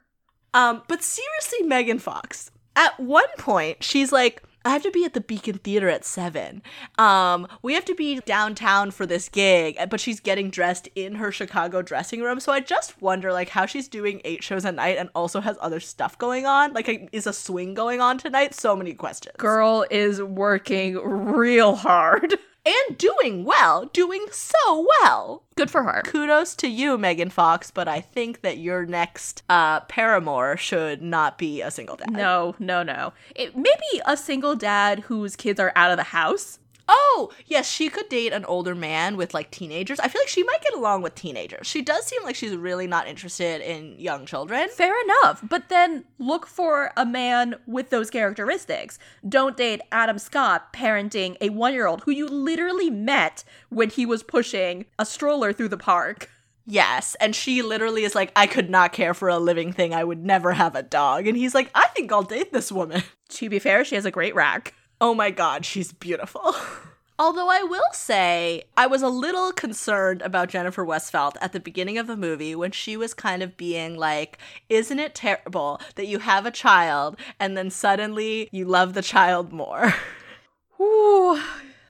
Um, 0.54 0.84
but 0.88 1.04
seriously, 1.04 1.68
Megan 1.68 2.00
Fox, 2.00 2.52
at 2.76 3.00
one 3.00 3.30
point, 3.38 3.84
she's 3.84 4.12
like, 4.12 4.44
I 4.66 4.70
have 4.72 4.84
to 4.84 4.92
be 4.92 5.06
at 5.06 5.14
the 5.14 5.22
Beacon 5.22 5.58
Theater 5.58 5.90
at 5.90 6.04
seven. 6.04 6.62
Um, 6.98 7.48
we 7.62 7.74
have 7.74 7.86
to 7.86 7.96
be 7.96 8.20
downtown 8.20 8.92
for 8.92 9.06
this 9.06 9.30
gig, 9.30 9.78
but 9.90 10.00
she's 10.00 10.20
getting 10.20 10.50
dressed 10.50 10.90
in 10.96 11.16
her 11.16 11.32
Chicago 11.32 11.82
dressing 11.82 12.22
room. 12.22 12.40
So 12.40 12.52
I 12.52 12.60
just 12.60 13.02
wonder, 13.02 13.32
like, 13.32 13.50
how 13.50 13.66
she's 13.66 13.88
doing 13.88 14.22
eight 14.26 14.44
shows 14.44 14.66
a 14.66 14.72
night 14.72 14.98
and 14.98 15.10
also 15.16 15.40
has 15.40 15.58
other 15.62 15.80
stuff 15.80 16.18
going 16.18 16.46
on. 16.46 16.74
Like, 16.74 17.10
is 17.12 17.26
a 17.26 17.34
swing 17.34 17.74
going 17.74 18.02
on 18.02 18.18
tonight? 18.18 18.54
So 18.54 18.76
many 18.76 18.94
questions. 18.94 19.36
Girl 19.38 19.86
is 19.90 20.22
working 20.22 20.96
real 20.96 21.76
hard. 21.76 22.36
and 22.70 22.98
doing 22.98 23.46
well, 23.46 23.86
doing 23.86 24.26
so 24.32 24.86
well. 25.02 25.44
Good 25.56 25.72
for 25.72 25.84
her. 25.84 26.02
Kudos 26.06 26.56
to 26.58 26.68
you, 26.68 26.98
Megan 26.98 27.30
Fox, 27.30 27.72
but 27.72 27.88
I 27.88 28.00
think 28.00 28.42
that 28.42 28.58
your 28.58 28.86
next 28.86 29.44
uh, 29.50 29.82
paramour 29.82 30.56
should 30.58 31.02
not 31.02 31.38
be 31.38 31.62
a 31.62 31.72
single 31.72 31.96
dad. 31.96 32.12
No, 32.12 32.56
no, 32.60 32.84
no. 32.84 33.14
It 33.36 33.56
maybe 33.56 34.02
a 34.06 34.16
single 34.16 34.56
dad 34.56 35.00
whose 35.02 35.36
kids 35.36 35.60
are 35.60 35.74
out 35.76 35.92
of 35.92 35.98
the 35.98 36.04
house. 36.04 36.59
Oh, 36.92 37.32
yes, 37.46 37.70
she 37.70 37.88
could 37.88 38.10
date 38.10 38.34
an 38.34 38.46
older 38.46 38.74
man 38.74 39.16
with 39.16 39.32
like 39.32 39.52
teenagers. 39.52 40.00
I 40.00 40.08
feel 40.08 40.22
like 40.24 40.28
she 40.28 40.42
might 40.42 40.64
get 40.64 40.74
along 40.74 41.04
with 41.04 41.14
teenagers. 41.14 41.68
She 41.68 41.84
does 41.84 42.04
seem 42.08 42.24
like 42.24 42.36
she's 42.36 42.56
really 42.56 42.88
not 42.88 43.08
interested 43.08 43.62
in 43.62 44.00
young 44.00 44.26
children. 44.26 44.70
Fair 44.70 44.96
enough. 45.04 45.40
But 45.48 45.70
then 45.70 46.06
look 46.18 46.48
for 46.48 46.92
a 46.98 47.06
man 47.06 47.58
with 47.68 47.92
those 47.92 48.10
characteristics. 48.10 48.98
Don't 49.28 49.56
date 49.56 49.82
Adam 49.92 50.18
Scott 50.18 50.74
parenting 50.74 51.38
a 51.42 51.50
one 51.50 51.76
year 51.76 51.86
old 51.86 52.02
who 52.06 52.12
you 52.12 52.26
literally 52.26 52.90
met 52.90 53.44
when 53.70 53.92
he 53.92 54.08
was 54.08 54.24
pushing 54.24 54.88
a 54.98 55.06
stroller 55.06 55.54
through 55.54 55.70
the 55.70 55.78
park. 55.78 56.32
Yes, 56.66 57.16
and 57.20 57.36
she 57.36 57.62
literally 57.62 58.04
is 58.04 58.16
like, 58.16 58.32
I 58.36 58.48
could 58.48 58.70
not 58.70 58.94
care 58.94 59.14
for 59.14 59.30
a 59.30 59.38
living 59.38 59.74
thing. 59.74 59.94
I 59.94 60.04
would 60.04 60.24
never 60.24 60.54
have 60.54 60.76
a 60.76 60.84
dog. 60.84 61.28
And 61.28 61.38
he's 61.38 61.54
like, 61.54 61.70
I 61.76 61.88
think 61.90 62.12
I'll 62.12 62.24
date 62.24 62.52
this 62.52 62.72
woman. 62.72 63.04
To 63.30 63.48
be 63.48 63.60
fair, 63.60 63.86
she 63.86 63.94
has 63.94 64.06
a 64.06 64.12
great 64.12 64.34
rack 64.34 64.74
oh 65.02 65.14
my 65.14 65.32
god, 65.32 65.66
she's 65.66 65.92
beautiful. 65.92 66.56
Although 67.20 67.50
I 67.50 67.64
will 67.64 67.92
say, 67.92 68.64
I 68.78 68.88
was 68.88 69.02
a 69.02 69.10
little 69.10 69.52
concerned 69.52 70.22
about 70.22 70.48
Jennifer 70.48 70.86
Westfeldt 70.86 71.36
at 71.42 71.52
the 71.52 71.60
beginning 71.60 71.98
of 71.98 72.08
the 72.08 72.16
movie 72.16 72.56
when 72.56 72.72
she 72.72 72.96
was 72.96 73.14
kind 73.14 73.44
of 73.44 73.58
being 73.58 73.98
like, 73.98 74.38
Isn't 74.70 75.00
it 75.00 75.16
terrible 75.16 75.82
that 75.96 76.08
you 76.08 76.20
have 76.20 76.46
a 76.46 76.52
child 76.52 77.18
and 77.38 77.58
then 77.58 77.72
suddenly 77.72 78.48
you 78.54 78.64
love 78.64 78.94
the 78.94 79.02
child 79.02 79.52
more? 79.52 79.94
Ooh. 80.82 81.42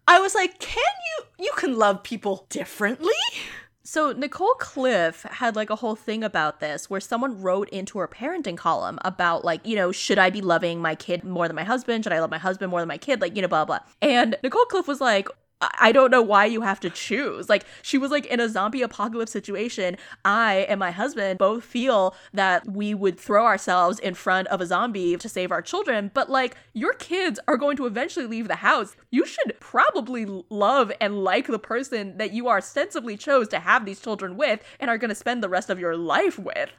I 0.08 0.20
was 0.20 0.34
like, 0.34 0.58
Can 0.58 0.84
you? 1.18 1.46
You 1.46 1.52
can 1.58 1.78
love 1.78 2.02
people 2.02 2.48
differently? 2.50 3.14
So 3.92 4.12
Nicole 4.12 4.54
Cliffe 4.60 5.24
had 5.24 5.56
like 5.56 5.72
a 5.72 5.78
whole 5.78 5.96
thing 5.96 6.24
about 6.24 6.60
this 6.60 6.92
where 6.92 7.00
someone 7.00 7.42
wrote 7.42 7.68
into 7.70 7.98
her 7.98 8.08
parenting 8.08 8.56
column 8.56 9.00
about 9.04 9.44
like, 9.44 9.66
you 9.66 9.76
know, 9.76 9.92
should 9.92 10.20
I 10.20 10.30
be 10.30 10.42
loving 10.42 10.80
my 10.80 10.94
kid 10.94 11.24
more 11.24 11.48
than 11.48 11.56
my 11.56 11.64
husband? 11.64 12.04
Should 12.04 12.14
I 12.14 12.20
love 12.20 12.30
my 12.30 12.38
husband 12.38 12.70
more 12.70 12.82
than 12.82 12.88
my 12.88 13.00
kid? 13.00 13.20
Like, 13.20 13.36
you 13.36 13.42
know, 13.42 13.48
blah 13.48 13.66
blah. 13.66 13.80
And 14.00 14.38
Nicole 14.44 14.66
Cliffe 14.66 14.88
was 14.88 15.02
like, 15.02 15.28
I 15.62 15.92
don't 15.92 16.10
know 16.10 16.22
why 16.22 16.46
you 16.46 16.62
have 16.62 16.80
to 16.82 16.90
choose. 16.90 17.50
Like, 17.50 17.66
she 17.82 17.98
was 17.98 18.12
like 18.12 18.26
in 18.28 18.40
a 18.40 18.48
zombie 18.48 18.82
apocalypse 18.82 19.32
situation. 19.32 19.98
I 20.24 20.66
and 20.70 20.80
my 20.80 20.92
husband 20.92 21.38
both 21.38 21.66
feel 21.66 22.16
that 22.34 22.66
we 22.66 22.94
would 22.94 23.20
throw 23.20 23.46
ourselves 23.46 24.00
in 24.00 24.14
front 24.14 24.48
of 24.48 24.62
a 24.62 24.66
zombie 24.66 25.18
to 25.18 25.28
save 25.28 25.52
our 25.52 25.62
children. 25.62 26.12
But 26.14 26.30
like, 26.30 26.56
your 26.74 26.94
kids 26.94 27.42
are 27.48 27.58
going 27.58 27.76
to 27.76 27.88
eventually 27.88 28.26
leave 28.26 28.48
the 28.48 28.56
house. 28.56 28.96
You 29.12 29.26
should 29.26 29.60
probably 29.60 30.26
love 30.50 30.94
and 31.02 31.26
like 31.26 31.48
the 31.48 31.60
person 31.60 32.18
that 32.20 32.32
you 32.32 32.48
are 32.48 32.58
ostensibly 32.58 33.18
chose 33.18 33.50
to 33.50 33.60
have 33.60 33.86
these 33.86 34.00
children 34.00 34.38
with 34.38 34.62
and 34.80 34.90
are 34.90 34.98
going 34.98 35.10
to 35.10 35.16
spend 35.16 35.44
the 35.44 35.50
rest 35.50 35.70
of 35.70 35.80
your 35.80 35.98
life 35.98 36.40
with. 36.40 36.70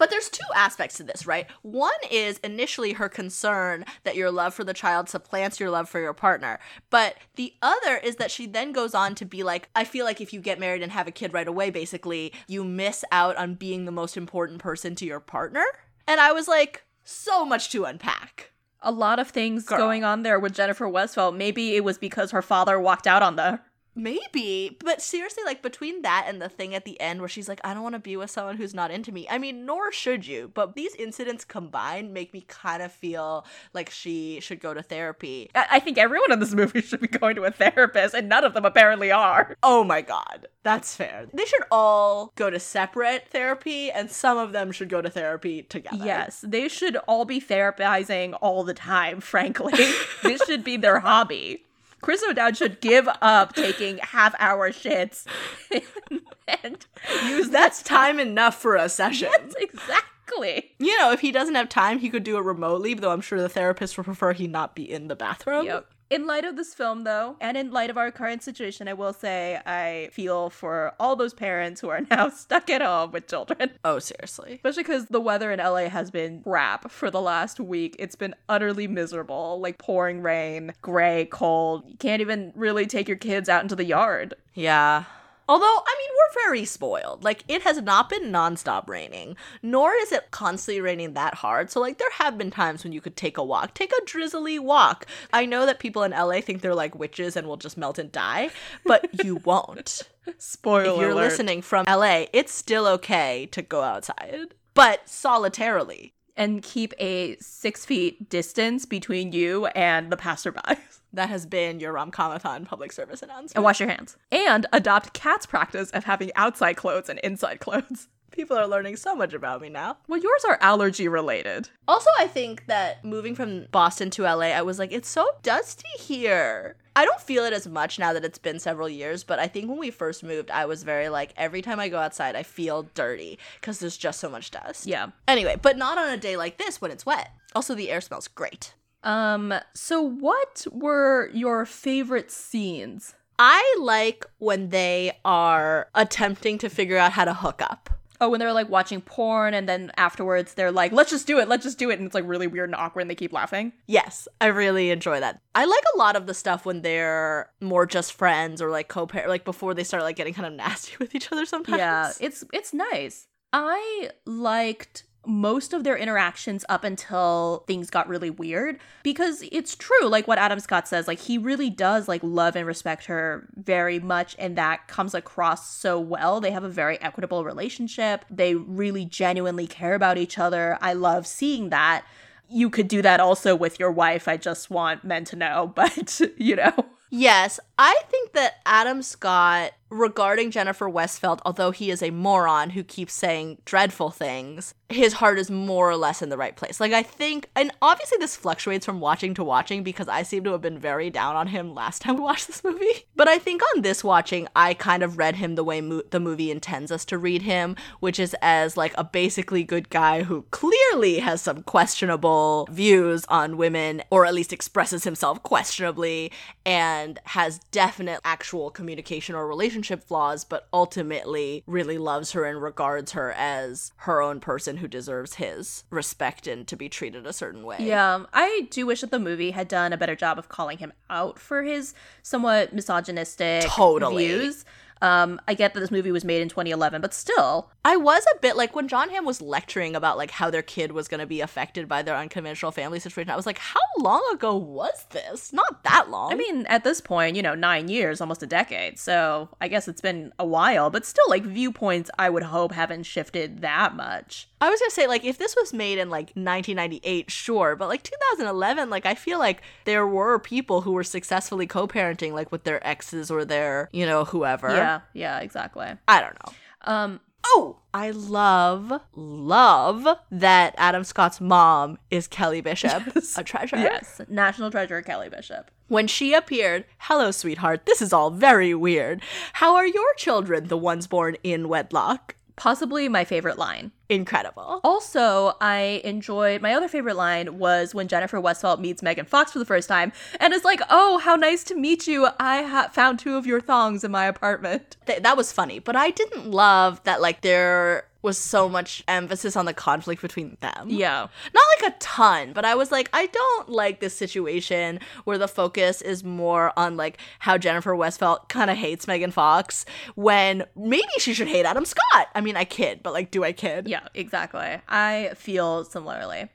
But 0.00 0.08
there's 0.08 0.30
two 0.30 0.46
aspects 0.56 0.96
to 0.96 1.02
this, 1.02 1.26
right? 1.26 1.46
One 1.60 1.92
is 2.10 2.38
initially 2.38 2.94
her 2.94 3.10
concern 3.10 3.84
that 4.04 4.16
your 4.16 4.30
love 4.30 4.54
for 4.54 4.64
the 4.64 4.72
child 4.72 5.10
supplants 5.10 5.60
your 5.60 5.68
love 5.68 5.90
for 5.90 6.00
your 6.00 6.14
partner. 6.14 6.58
But 6.88 7.16
the 7.36 7.52
other 7.60 7.98
is 7.98 8.16
that 8.16 8.30
she 8.30 8.46
then 8.46 8.72
goes 8.72 8.94
on 8.94 9.14
to 9.16 9.26
be 9.26 9.42
like, 9.42 9.68
I 9.76 9.84
feel 9.84 10.06
like 10.06 10.22
if 10.22 10.32
you 10.32 10.40
get 10.40 10.58
married 10.58 10.80
and 10.80 10.90
have 10.90 11.06
a 11.06 11.10
kid 11.10 11.34
right 11.34 11.46
away, 11.46 11.68
basically, 11.68 12.32
you 12.48 12.64
miss 12.64 13.04
out 13.12 13.36
on 13.36 13.56
being 13.56 13.84
the 13.84 13.92
most 13.92 14.16
important 14.16 14.60
person 14.60 14.94
to 14.94 15.04
your 15.04 15.20
partner. 15.20 15.66
And 16.08 16.18
I 16.18 16.32
was 16.32 16.48
like, 16.48 16.86
so 17.04 17.44
much 17.44 17.70
to 17.72 17.84
unpack 17.84 18.52
a 18.82 18.90
lot 18.90 19.18
of 19.18 19.28
things 19.28 19.66
Girl. 19.66 19.76
going 19.76 20.02
on 20.02 20.22
there 20.22 20.40
with 20.40 20.54
Jennifer 20.54 20.86
Westfeldt. 20.86 21.36
Maybe 21.36 21.76
it 21.76 21.84
was 21.84 21.98
because 21.98 22.30
her 22.30 22.40
father 22.40 22.80
walked 22.80 23.06
out 23.06 23.22
on 23.22 23.36
the 23.36 23.60
Maybe, 23.94 24.76
but 24.82 25.02
seriously, 25.02 25.42
like 25.44 25.62
between 25.62 26.02
that 26.02 26.26
and 26.28 26.40
the 26.40 26.48
thing 26.48 26.74
at 26.74 26.84
the 26.84 27.00
end 27.00 27.20
where 27.20 27.28
she's 27.28 27.48
like, 27.48 27.60
I 27.64 27.74
don't 27.74 27.82
want 27.82 27.94
to 27.94 28.00
be 28.00 28.16
with 28.16 28.30
someone 28.30 28.56
who's 28.56 28.74
not 28.74 28.90
into 28.90 29.10
me. 29.10 29.26
I 29.28 29.38
mean, 29.38 29.66
nor 29.66 29.90
should 29.90 30.26
you, 30.26 30.50
but 30.54 30.74
these 30.74 30.94
incidents 30.94 31.44
combined 31.44 32.14
make 32.14 32.32
me 32.32 32.44
kind 32.46 32.82
of 32.82 32.92
feel 32.92 33.44
like 33.72 33.90
she 33.90 34.38
should 34.40 34.60
go 34.60 34.72
to 34.74 34.82
therapy. 34.82 35.50
I-, 35.54 35.66
I 35.72 35.80
think 35.80 35.98
everyone 35.98 36.30
in 36.30 36.38
this 36.38 36.54
movie 36.54 36.80
should 36.82 37.00
be 37.00 37.08
going 37.08 37.34
to 37.36 37.44
a 37.44 37.50
therapist, 37.50 38.14
and 38.14 38.28
none 38.28 38.44
of 38.44 38.54
them 38.54 38.64
apparently 38.64 39.10
are. 39.10 39.56
Oh 39.62 39.82
my 39.82 40.02
god, 40.02 40.46
that's 40.62 40.94
fair. 40.94 41.26
They 41.32 41.44
should 41.44 41.64
all 41.70 42.32
go 42.36 42.48
to 42.48 42.60
separate 42.60 43.28
therapy, 43.28 43.90
and 43.90 44.10
some 44.10 44.38
of 44.38 44.52
them 44.52 44.70
should 44.70 44.88
go 44.88 45.02
to 45.02 45.10
therapy 45.10 45.62
together. 45.62 46.04
Yes, 46.04 46.44
they 46.46 46.68
should 46.68 46.96
all 47.08 47.24
be 47.24 47.40
therapizing 47.40 48.38
all 48.40 48.62
the 48.62 48.74
time, 48.74 49.20
frankly. 49.20 49.72
this 50.22 50.42
should 50.46 50.62
be 50.62 50.76
their 50.76 51.00
hobby. 51.00 51.64
Chris 52.00 52.22
O'Dowd 52.28 52.56
should 52.56 52.80
give 52.80 53.08
up 53.20 53.54
taking 53.54 53.98
half 53.98 54.34
hour 54.38 54.70
shits 54.70 55.26
and 56.62 56.86
use 57.26 57.50
that's 57.50 57.82
time 57.82 58.18
enough 58.18 58.60
for 58.60 58.76
a 58.76 58.88
session. 58.88 59.28
Yes, 59.32 59.54
exactly. 59.58 60.72
You 60.78 60.98
know, 60.98 61.12
if 61.12 61.20
he 61.20 61.32
doesn't 61.32 61.54
have 61.54 61.68
time, 61.68 61.98
he 61.98 62.08
could 62.08 62.24
do 62.24 62.36
it 62.38 62.44
remotely, 62.44 62.94
though 62.94 63.10
I'm 63.10 63.20
sure 63.20 63.40
the 63.40 63.48
therapist 63.48 63.96
would 63.96 64.04
prefer 64.04 64.32
he 64.32 64.46
not 64.46 64.74
be 64.74 64.90
in 64.90 65.08
the 65.08 65.16
bathroom. 65.16 65.66
Yep. 65.66 65.86
In 66.10 66.26
light 66.26 66.44
of 66.44 66.56
this 66.56 66.74
film, 66.74 67.04
though, 67.04 67.36
and 67.40 67.56
in 67.56 67.70
light 67.70 67.88
of 67.88 67.96
our 67.96 68.10
current 68.10 68.42
situation, 68.42 68.88
I 68.88 68.94
will 68.94 69.12
say 69.12 69.60
I 69.64 70.10
feel 70.12 70.50
for 70.50 70.92
all 70.98 71.14
those 71.14 71.32
parents 71.32 71.80
who 71.80 71.88
are 71.88 72.00
now 72.10 72.30
stuck 72.30 72.68
at 72.68 72.82
home 72.82 73.12
with 73.12 73.28
children. 73.28 73.70
Oh, 73.84 73.98
seriously. 73.98 74.54
Especially 74.54 74.82
because 74.82 75.06
the 75.06 75.20
weather 75.20 75.52
in 75.52 75.58
LA 75.58 75.88
has 75.88 76.10
been 76.10 76.42
crap 76.42 76.90
for 76.90 77.10
the 77.10 77.20
last 77.20 77.60
week. 77.60 77.96
It's 77.98 78.14
been 78.16 78.34
utterly 78.48 78.86
miserable, 78.86 79.60
like 79.60 79.78
pouring 79.78 80.20
rain, 80.20 80.74
gray, 80.82 81.28
cold. 81.30 81.84
You 81.86 81.96
can't 81.96 82.20
even 82.20 82.52
really 82.54 82.86
take 82.86 83.08
your 83.08 83.16
kids 83.16 83.48
out 83.48 83.62
into 83.62 83.76
the 83.76 83.84
yard. 83.84 84.34
Yeah. 84.54 85.04
Although, 85.50 85.64
I 85.64 85.96
mean, 85.98 86.10
we're 86.12 86.42
very 86.44 86.64
spoiled. 86.64 87.24
Like, 87.24 87.42
it 87.48 87.62
has 87.62 87.82
not 87.82 88.08
been 88.08 88.30
nonstop 88.30 88.88
raining, 88.88 89.36
nor 89.64 89.92
is 89.94 90.12
it 90.12 90.30
constantly 90.30 90.80
raining 90.80 91.14
that 91.14 91.34
hard. 91.34 91.72
So, 91.72 91.80
like, 91.80 91.98
there 91.98 92.12
have 92.12 92.38
been 92.38 92.52
times 92.52 92.84
when 92.84 92.92
you 92.92 93.00
could 93.00 93.16
take 93.16 93.36
a 93.36 93.42
walk. 93.42 93.74
Take 93.74 93.90
a 93.90 94.04
drizzly 94.04 94.60
walk. 94.60 95.06
I 95.32 95.46
know 95.46 95.66
that 95.66 95.80
people 95.80 96.04
in 96.04 96.12
LA 96.12 96.40
think 96.40 96.60
they're 96.60 96.72
like 96.72 96.94
witches 96.94 97.36
and 97.36 97.48
will 97.48 97.56
just 97.56 97.76
melt 97.76 97.98
and 97.98 98.12
die, 98.12 98.50
but 98.86 99.24
you 99.24 99.36
won't. 99.44 100.02
Spoiler 100.38 100.92
if 100.94 101.00
you're 101.00 101.10
alert. 101.10 101.30
listening 101.30 101.62
from 101.62 101.84
LA, 101.86 102.26
it's 102.32 102.54
still 102.54 102.86
okay 102.86 103.48
to 103.50 103.60
go 103.60 103.82
outside, 103.82 104.54
but 104.74 105.08
solitarily. 105.08 106.14
And 106.36 106.62
keep 106.62 106.94
a 106.98 107.36
six 107.40 107.84
feet 107.84 108.28
distance 108.30 108.86
between 108.86 109.32
you 109.32 109.66
and 109.66 110.10
the 110.10 110.16
passerby. 110.16 110.60
That 111.12 111.28
has 111.28 111.44
been 111.44 111.80
your 111.80 111.92
Romcomathon 111.92 112.66
public 112.66 112.92
service 112.92 113.20
announcement. 113.20 113.56
and 113.56 113.64
wash 113.64 113.80
your 113.80 113.88
hands. 113.88 114.16
And 114.30 114.66
adopt 114.72 115.12
Kat's 115.12 115.44
practice 115.44 115.90
of 115.90 116.04
having 116.04 116.30
outside 116.36 116.74
clothes 116.76 117.08
and 117.08 117.18
inside 117.18 117.58
clothes. 117.58 118.06
People 118.30 118.56
are 118.56 118.68
learning 118.68 118.94
so 118.94 119.16
much 119.16 119.34
about 119.34 119.60
me 119.60 119.68
now. 119.70 119.96
Well, 120.06 120.20
yours 120.20 120.44
are 120.48 120.56
allergy 120.60 121.08
related. 121.08 121.68
Also, 121.88 122.08
I 122.20 122.28
think 122.28 122.66
that 122.66 123.04
moving 123.04 123.34
from 123.34 123.66
Boston 123.72 124.08
to 124.10 124.22
LA, 124.22 124.52
I 124.52 124.62
was 124.62 124.78
like, 124.78 124.92
it's 124.92 125.08
so 125.08 125.26
dusty 125.42 125.88
here. 125.98 126.76
I 127.00 127.06
don't 127.06 127.22
feel 127.22 127.46
it 127.46 127.54
as 127.54 127.66
much 127.66 127.98
now 127.98 128.12
that 128.12 128.26
it's 128.26 128.36
been 128.36 128.58
several 128.58 128.86
years, 128.86 129.24
but 129.24 129.38
I 129.38 129.48
think 129.48 129.70
when 129.70 129.78
we 129.78 129.90
first 129.90 130.22
moved, 130.22 130.50
I 130.50 130.66
was 130.66 130.82
very 130.82 131.08
like, 131.08 131.32
every 131.34 131.62
time 131.62 131.80
I 131.80 131.88
go 131.88 131.98
outside, 131.98 132.36
I 132.36 132.42
feel 132.42 132.90
dirty 132.92 133.38
because 133.58 133.78
there's 133.78 133.96
just 133.96 134.20
so 134.20 134.28
much 134.28 134.50
dust. 134.50 134.86
Yeah. 134.86 135.06
Anyway, 135.26 135.56
but 135.62 135.78
not 135.78 135.96
on 135.96 136.10
a 136.10 136.18
day 136.18 136.36
like 136.36 136.58
this 136.58 136.78
when 136.78 136.90
it's 136.90 137.06
wet. 137.06 137.30
Also, 137.54 137.74
the 137.74 137.90
air 137.90 138.02
smells 138.02 138.28
great. 138.28 138.74
Um, 139.02 139.54
so 139.72 140.02
what 140.02 140.66
were 140.70 141.30
your 141.32 141.64
favorite 141.64 142.30
scenes? 142.30 143.14
I 143.38 143.78
like 143.80 144.26
when 144.36 144.68
they 144.68 145.16
are 145.24 145.88
attempting 145.94 146.58
to 146.58 146.68
figure 146.68 146.98
out 146.98 147.12
how 147.12 147.24
to 147.24 147.32
hook 147.32 147.62
up. 147.62 147.88
Oh, 148.20 148.28
when 148.28 148.38
they're 148.40 148.52
like 148.52 148.68
watching 148.68 149.00
porn 149.00 149.54
and 149.54 149.68
then 149.68 149.90
afterwards 149.96 150.54
they're 150.54 150.72
like, 150.72 150.92
let's 150.92 151.10
just 151.10 151.26
do 151.26 151.38
it, 151.38 151.48
let's 151.48 151.64
just 151.64 151.78
do 151.78 151.90
it. 151.90 151.98
And 151.98 152.06
it's 152.06 152.14
like 152.14 152.26
really 152.26 152.46
weird 152.46 152.68
and 152.68 152.76
awkward 152.76 153.02
and 153.02 153.10
they 153.10 153.14
keep 153.14 153.32
laughing. 153.32 153.72
Yes, 153.86 154.28
I 154.40 154.46
really 154.46 154.90
enjoy 154.90 155.20
that. 155.20 155.40
I 155.54 155.64
like 155.64 155.84
a 155.94 155.98
lot 155.98 156.16
of 156.16 156.26
the 156.26 156.34
stuff 156.34 156.66
when 156.66 156.82
they're 156.82 157.50
more 157.60 157.86
just 157.86 158.12
friends 158.12 158.60
or 158.60 158.70
like 158.70 158.88
co-parent, 158.88 159.28
like 159.28 159.44
before 159.44 159.74
they 159.74 159.84
start 159.84 160.02
like 160.02 160.16
getting 160.16 160.34
kind 160.34 160.46
of 160.46 160.52
nasty 160.52 160.96
with 161.00 161.14
each 161.14 161.32
other 161.32 161.46
sometimes. 161.46 161.78
Yeah, 161.78 162.12
it's 162.20 162.44
it's 162.52 162.74
nice. 162.74 163.26
I 163.52 164.10
liked 164.26 165.04
most 165.26 165.72
of 165.72 165.84
their 165.84 165.96
interactions 165.96 166.64
up 166.68 166.84
until 166.84 167.64
things 167.66 167.90
got 167.90 168.08
really 168.08 168.30
weird. 168.30 168.78
Because 169.02 169.44
it's 169.52 169.76
true 169.76 170.06
like 170.06 170.26
what 170.26 170.38
Adam 170.38 170.60
Scott 170.60 170.88
says 170.88 171.06
like 171.06 171.20
he 171.20 171.38
really 171.38 171.70
does 171.70 172.08
like 172.08 172.22
love 172.22 172.56
and 172.56 172.66
respect 172.66 173.06
her 173.06 173.48
very 173.54 173.98
much 173.98 174.36
and 174.38 174.56
that 174.56 174.88
comes 174.88 175.14
across 175.14 175.74
so 175.74 175.98
well. 175.98 176.40
They 176.40 176.50
have 176.50 176.64
a 176.64 176.68
very 176.68 177.00
equitable 177.00 177.44
relationship. 177.44 178.24
They 178.30 178.54
really 178.54 179.04
genuinely 179.04 179.66
care 179.66 179.94
about 179.94 180.18
each 180.18 180.38
other. 180.38 180.78
I 180.80 180.94
love 180.94 181.26
seeing 181.26 181.70
that. 181.70 182.04
You 182.48 182.68
could 182.70 182.88
do 182.88 183.00
that 183.02 183.20
also 183.20 183.54
with 183.54 183.78
your 183.78 183.92
wife 183.92 184.26
i 184.26 184.36
just 184.36 184.70
want 184.70 185.04
men 185.04 185.24
to 185.26 185.36
know 185.36 185.72
but 185.76 186.20
you 186.36 186.56
know. 186.56 186.86
Yes, 187.10 187.58
I 187.76 188.00
think 188.08 188.32
that 188.32 188.54
Adam 188.64 189.02
Scott, 189.02 189.72
regarding 189.90 190.50
Jennifer 190.50 190.88
Westfeldt, 190.88 191.40
although 191.44 191.72
he 191.72 191.90
is 191.90 192.02
a 192.02 192.10
moron 192.10 192.70
who 192.70 192.84
keeps 192.84 193.12
saying 193.12 193.58
dreadful 193.64 194.10
things, 194.10 194.74
his 194.88 195.14
heart 195.14 195.38
is 195.38 195.50
more 195.50 195.90
or 195.90 195.96
less 195.96 196.22
in 196.22 196.28
the 196.28 196.36
right 196.36 196.56
place. 196.56 196.80
Like, 196.80 196.92
I 196.92 197.02
think, 197.02 197.48
and 197.54 197.72
obviously 197.82 198.18
this 198.18 198.36
fluctuates 198.36 198.86
from 198.86 199.00
watching 199.00 199.34
to 199.34 199.44
watching 199.44 199.82
because 199.82 200.08
I 200.08 200.22
seem 200.22 200.44
to 200.44 200.52
have 200.52 200.62
been 200.62 200.78
very 200.78 201.10
down 201.10 201.36
on 201.36 201.48
him 201.48 201.74
last 201.74 202.02
time 202.02 202.16
we 202.16 202.22
watched 202.22 202.46
this 202.46 202.64
movie. 202.64 202.86
But 203.20 203.28
I 203.28 203.38
think 203.38 203.60
on 203.74 203.82
this 203.82 204.02
watching, 204.02 204.48
I 204.56 204.72
kind 204.72 205.02
of 205.02 205.18
read 205.18 205.36
him 205.36 205.54
the 205.54 205.64
way 205.64 205.82
mo- 205.82 206.00
the 206.08 206.20
movie 206.20 206.50
intends 206.50 206.90
us 206.90 207.04
to 207.06 207.18
read 207.18 207.42
him, 207.42 207.76
which 207.98 208.18
is 208.18 208.34
as 208.40 208.78
like 208.78 208.94
a 208.96 209.04
basically 209.04 209.62
good 209.62 209.90
guy 209.90 210.22
who 210.22 210.46
clearly 210.50 211.18
has 211.18 211.42
some 211.42 211.62
questionable 211.64 212.66
views 212.70 213.26
on 213.28 213.58
women, 213.58 214.02
or 214.08 214.24
at 214.24 214.32
least 214.32 214.54
expresses 214.54 215.04
himself 215.04 215.42
questionably, 215.42 216.32
and 216.64 217.18
has 217.24 217.58
definite 217.72 218.20
actual 218.24 218.70
communication 218.70 219.34
or 219.34 219.46
relationship 219.46 219.79
flaws, 219.88 220.44
but 220.44 220.68
ultimately 220.72 221.62
really 221.66 221.98
loves 221.98 222.32
her 222.32 222.44
and 222.44 222.62
regards 222.62 223.12
her 223.12 223.32
as 223.32 223.92
her 223.98 224.20
own 224.20 224.40
person 224.40 224.78
who 224.78 224.88
deserves 224.88 225.34
his 225.34 225.84
respect 225.90 226.46
and 226.46 226.66
to 226.68 226.76
be 226.76 226.88
treated 226.88 227.26
a 227.26 227.32
certain 227.32 227.62
way. 227.64 227.78
Yeah, 227.80 228.14
um, 228.14 228.28
I 228.32 228.68
do 228.70 228.86
wish 228.86 229.00
that 229.00 229.10
the 229.10 229.18
movie 229.18 229.52
had 229.52 229.68
done 229.68 229.92
a 229.92 229.96
better 229.96 230.16
job 230.16 230.38
of 230.38 230.48
calling 230.48 230.78
him 230.78 230.92
out 231.08 231.38
for 231.38 231.62
his 231.62 231.94
somewhat 232.22 232.72
misogynistic 232.72 233.62
Totally. 233.62 234.26
views. 234.26 234.64
Um, 235.02 235.40
I 235.48 235.54
get 235.54 235.74
that 235.74 235.80
this 235.80 235.90
movie 235.90 236.12
was 236.12 236.24
made 236.24 236.42
in 236.42 236.48
2011, 236.48 237.00
but 237.00 237.14
still, 237.14 237.70
I 237.84 237.96
was 237.96 238.24
a 238.34 238.38
bit 238.40 238.56
like 238.56 238.74
when 238.74 238.88
Jon 238.88 239.08
Hamm 239.10 239.24
was 239.24 239.40
lecturing 239.40 239.96
about 239.96 240.18
like 240.18 240.30
how 240.30 240.50
their 240.50 240.62
kid 240.62 240.92
was 240.92 241.08
going 241.08 241.20
to 241.20 241.26
be 241.26 241.40
affected 241.40 241.88
by 241.88 242.02
their 242.02 242.16
unconventional 242.16 242.72
family 242.72 243.00
situation. 243.00 243.30
I 243.30 243.36
was 243.36 243.46
like, 243.46 243.58
how 243.58 243.80
long 243.98 244.22
ago 244.32 244.56
was 244.56 245.06
this? 245.10 245.52
Not 245.52 245.82
that 245.84 246.10
long. 246.10 246.32
I 246.32 246.36
mean, 246.36 246.66
at 246.66 246.84
this 246.84 247.00
point, 247.00 247.36
you 247.36 247.42
know, 247.42 247.54
nine 247.54 247.88
years, 247.88 248.20
almost 248.20 248.42
a 248.42 248.46
decade. 248.46 248.98
So 248.98 249.48
I 249.60 249.68
guess 249.68 249.88
it's 249.88 250.02
been 250.02 250.32
a 250.38 250.46
while, 250.46 250.90
but 250.90 251.06
still, 251.06 251.24
like 251.28 251.44
viewpoints, 251.44 252.10
I 252.18 252.28
would 252.28 252.42
hope 252.42 252.72
haven't 252.72 253.04
shifted 253.04 253.62
that 253.62 253.96
much. 253.96 254.49
I 254.60 254.68
was 254.68 254.78
gonna 254.80 254.90
say 254.90 255.06
like 255.06 255.24
if 255.24 255.38
this 255.38 255.56
was 255.56 255.72
made 255.72 255.98
in 255.98 256.10
like 256.10 256.26
1998, 256.34 257.30
sure, 257.30 257.76
but 257.76 257.88
like 257.88 258.02
2011, 258.02 258.90
like 258.90 259.06
I 259.06 259.14
feel 259.14 259.38
like 259.38 259.62
there 259.84 260.06
were 260.06 260.38
people 260.38 260.82
who 260.82 260.92
were 260.92 261.04
successfully 261.04 261.66
co-parenting 261.66 262.32
like 262.32 262.52
with 262.52 262.64
their 262.64 262.86
exes 262.86 263.30
or 263.30 263.44
their 263.44 263.88
you 263.92 264.04
know 264.06 264.24
whoever. 264.24 264.68
Yeah, 264.68 265.00
yeah, 265.14 265.38
exactly. 265.40 265.86
I 266.08 266.20
don't 266.20 266.36
know. 266.44 266.52
Um, 266.92 267.20
Oh, 267.42 267.78
I 267.94 268.10
love, 268.10 269.00
love 269.16 270.06
that 270.30 270.74
Adam 270.76 271.04
Scott's 271.04 271.40
mom 271.40 271.96
is 272.10 272.28
Kelly 272.28 272.60
Bishop, 272.60 273.02
Yes. 273.14 273.38
a 273.38 273.42
treasure. 273.42 273.76
yes, 273.78 274.20
national 274.28 274.70
treasure 274.70 275.00
Kelly 275.00 275.30
Bishop. 275.30 275.70
When 275.88 276.06
she 276.06 276.34
appeared, 276.34 276.84
hello, 276.98 277.30
sweetheart, 277.30 277.86
this 277.86 278.02
is 278.02 278.12
all 278.12 278.30
very 278.30 278.74
weird. 278.74 279.22
How 279.54 279.74
are 279.74 279.86
your 279.86 280.12
children, 280.18 280.68
the 280.68 280.76
ones 280.76 281.06
born 281.06 281.36
in 281.42 281.68
wedlock? 281.68 282.36
Possibly 282.60 283.08
my 283.08 283.24
favorite 283.24 283.56
line. 283.56 283.90
Incredible. 284.10 284.82
Also, 284.84 285.54
I 285.62 286.02
enjoyed 286.04 286.60
my 286.60 286.74
other 286.74 286.88
favorite 286.88 287.16
line 287.16 287.58
was 287.58 287.94
when 287.94 288.06
Jennifer 288.06 288.38
Westfeldt 288.38 288.80
meets 288.80 289.02
Megan 289.02 289.24
Fox 289.24 289.50
for 289.52 289.58
the 289.58 289.64
first 289.64 289.88
time 289.88 290.12
and 290.38 290.52
is 290.52 290.62
like, 290.62 290.82
"Oh, 290.90 291.16
how 291.16 291.36
nice 291.36 291.64
to 291.64 291.74
meet 291.74 292.06
you! 292.06 292.28
I 292.38 292.64
ha- 292.64 292.90
found 292.92 293.18
two 293.18 293.36
of 293.36 293.46
your 293.46 293.62
thongs 293.62 294.04
in 294.04 294.10
my 294.10 294.26
apartment." 294.26 294.98
Th- 295.06 295.22
that 295.22 295.38
was 295.38 295.52
funny, 295.52 295.78
but 295.78 295.96
I 295.96 296.10
didn't 296.10 296.50
love 296.50 297.02
that, 297.04 297.22
like, 297.22 297.40
there 297.40 298.04
was 298.22 298.38
so 298.38 298.68
much 298.68 299.02
emphasis 299.08 299.56
on 299.56 299.64
the 299.64 299.72
conflict 299.74 300.22
between 300.22 300.56
them. 300.60 300.88
Yeah, 300.88 301.26
Not 301.54 301.64
like 301.82 301.92
a 301.92 301.98
ton, 301.98 302.52
but 302.52 302.64
I 302.64 302.74
was 302.74 302.92
like, 302.92 303.08
I 303.12 303.26
don't 303.26 303.68
like 303.68 304.00
this 304.00 304.14
situation 304.16 305.00
where 305.24 305.38
the 305.38 305.48
focus 305.48 306.02
is 306.02 306.22
more 306.24 306.72
on 306.76 306.96
like 306.96 307.18
how 307.38 307.56
Jennifer 307.58 307.94
Westfeldt 307.94 308.48
kind 308.48 308.70
of 308.70 308.76
hates 308.76 309.06
Megan 309.06 309.30
Fox 309.30 309.84
when 310.14 310.64
maybe 310.76 311.08
she 311.18 311.34
should 311.34 311.48
hate 311.48 311.64
Adam 311.64 311.84
Scott. 311.84 312.28
I 312.34 312.40
mean, 312.40 312.56
I 312.56 312.64
kid, 312.64 313.00
but 313.02 313.12
like, 313.12 313.30
do 313.30 313.44
I 313.44 313.52
kid? 313.52 313.88
yeah, 313.88 314.06
exactly. 314.14 314.78
I 314.88 315.32
feel 315.36 315.84
similarly. 315.84 316.48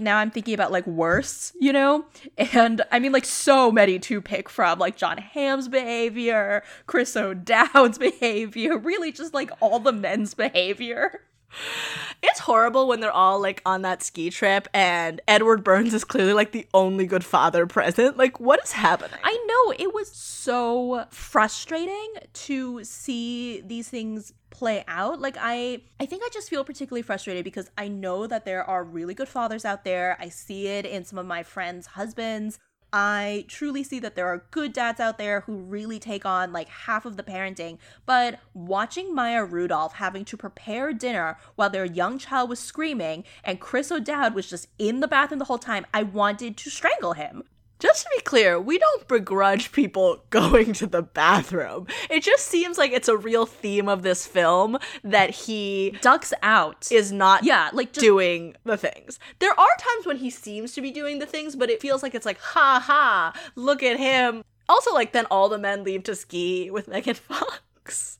Now 0.00 0.18
I'm 0.18 0.30
thinking 0.30 0.54
about 0.54 0.72
like 0.72 0.86
worse, 0.86 1.52
you 1.60 1.72
know? 1.72 2.06
And 2.36 2.82
I 2.90 2.98
mean 2.98 3.12
like 3.12 3.24
so 3.24 3.70
many 3.70 3.98
to 4.00 4.20
pick 4.20 4.48
from, 4.48 4.78
like 4.78 4.96
Jon 4.96 5.18
Hamm's 5.18 5.68
behavior, 5.68 6.62
Chris 6.86 7.16
O'Dowd's 7.16 7.98
behavior, 7.98 8.78
really 8.78 9.12
just 9.12 9.34
like 9.34 9.50
all 9.60 9.78
the 9.78 9.92
men's 9.92 10.34
behavior. 10.34 11.22
It's 12.22 12.40
horrible 12.40 12.88
when 12.88 13.00
they're 13.00 13.10
all 13.12 13.40
like 13.40 13.62
on 13.64 13.82
that 13.82 14.02
ski 14.02 14.30
trip 14.30 14.68
and 14.74 15.20
Edward 15.28 15.62
Burns 15.62 15.94
is 15.94 16.04
clearly 16.04 16.32
like 16.32 16.52
the 16.52 16.66
only 16.74 17.06
good 17.06 17.24
father 17.24 17.66
present. 17.66 18.16
Like, 18.16 18.40
what 18.40 18.62
is 18.64 18.72
happening? 18.72 19.18
I 19.22 19.32
know 19.46 19.74
it 19.78 19.94
was 19.94 20.10
so 20.10 21.06
frustrating 21.10 22.14
to 22.32 22.82
see 22.84 23.60
these 23.60 23.88
things 23.88 24.32
play 24.50 24.84
out. 24.88 25.20
Like 25.20 25.36
I 25.38 25.82
I 26.00 26.06
think 26.06 26.22
I 26.24 26.28
just 26.32 26.48
feel 26.48 26.64
particularly 26.64 27.02
frustrated 27.02 27.44
because 27.44 27.70
I 27.76 27.88
know 27.88 28.26
that 28.26 28.44
there 28.44 28.64
are 28.64 28.82
really 28.82 29.14
good 29.14 29.28
fathers 29.28 29.64
out 29.64 29.84
there. 29.84 30.16
I 30.18 30.28
see 30.28 30.66
it 30.68 30.86
in 30.86 31.04
some 31.04 31.18
of 31.18 31.26
my 31.26 31.42
friends' 31.42 31.86
husbands. 31.86 32.58
I 32.98 33.44
truly 33.46 33.84
see 33.84 33.98
that 33.98 34.16
there 34.16 34.26
are 34.26 34.46
good 34.50 34.72
dads 34.72 35.00
out 35.00 35.18
there 35.18 35.40
who 35.40 35.56
really 35.56 35.98
take 35.98 36.24
on 36.24 36.50
like 36.50 36.66
half 36.70 37.04
of 37.04 37.18
the 37.18 37.22
parenting. 37.22 37.76
But 38.06 38.40
watching 38.54 39.14
Maya 39.14 39.44
Rudolph 39.44 39.96
having 39.96 40.24
to 40.24 40.36
prepare 40.38 40.94
dinner 40.94 41.36
while 41.56 41.68
their 41.68 41.84
young 41.84 42.16
child 42.16 42.48
was 42.48 42.58
screaming 42.58 43.24
and 43.44 43.60
Chris 43.60 43.92
O'Dowd 43.92 44.34
was 44.34 44.48
just 44.48 44.68
in 44.78 45.00
the 45.00 45.08
bathroom 45.08 45.40
the 45.40 45.44
whole 45.44 45.58
time, 45.58 45.84
I 45.92 46.04
wanted 46.04 46.56
to 46.56 46.70
strangle 46.70 47.12
him. 47.12 47.42
Just 47.78 48.04
to 48.04 48.10
be 48.16 48.22
clear, 48.22 48.58
we 48.58 48.78
don't 48.78 49.06
begrudge 49.06 49.70
people 49.70 50.24
going 50.30 50.72
to 50.74 50.86
the 50.86 51.02
bathroom. 51.02 51.86
It 52.08 52.22
just 52.22 52.46
seems 52.46 52.78
like 52.78 52.92
it's 52.92 53.08
a 53.08 53.16
real 53.16 53.44
theme 53.44 53.88
of 53.88 54.02
this 54.02 54.26
film 54.26 54.78
that 55.04 55.30
he 55.30 55.96
Ducks 56.00 56.32
out. 56.42 56.88
is 56.90 57.12
not 57.12 57.44
yeah, 57.44 57.70
like 57.72 57.92
just 57.92 58.04
doing 58.04 58.56
the 58.64 58.76
things. 58.76 59.18
There 59.38 59.50
are 59.58 59.76
times 59.78 60.06
when 60.06 60.16
he 60.16 60.30
seems 60.30 60.72
to 60.72 60.80
be 60.80 60.90
doing 60.90 61.18
the 61.18 61.26
things, 61.26 61.54
but 61.54 61.70
it 61.70 61.80
feels 61.82 62.02
like 62.02 62.14
it's 62.14 62.26
like, 62.26 62.38
ha 62.38 62.82
ha, 62.84 63.32
look 63.54 63.82
at 63.82 63.98
him. 63.98 64.42
Also, 64.68 64.92
like, 64.92 65.12
then 65.12 65.26
all 65.30 65.48
the 65.48 65.58
men 65.58 65.84
leave 65.84 66.02
to 66.04 66.14
ski 66.14 66.70
with 66.70 66.88
Megan 66.88 67.14
Fox. 67.14 68.18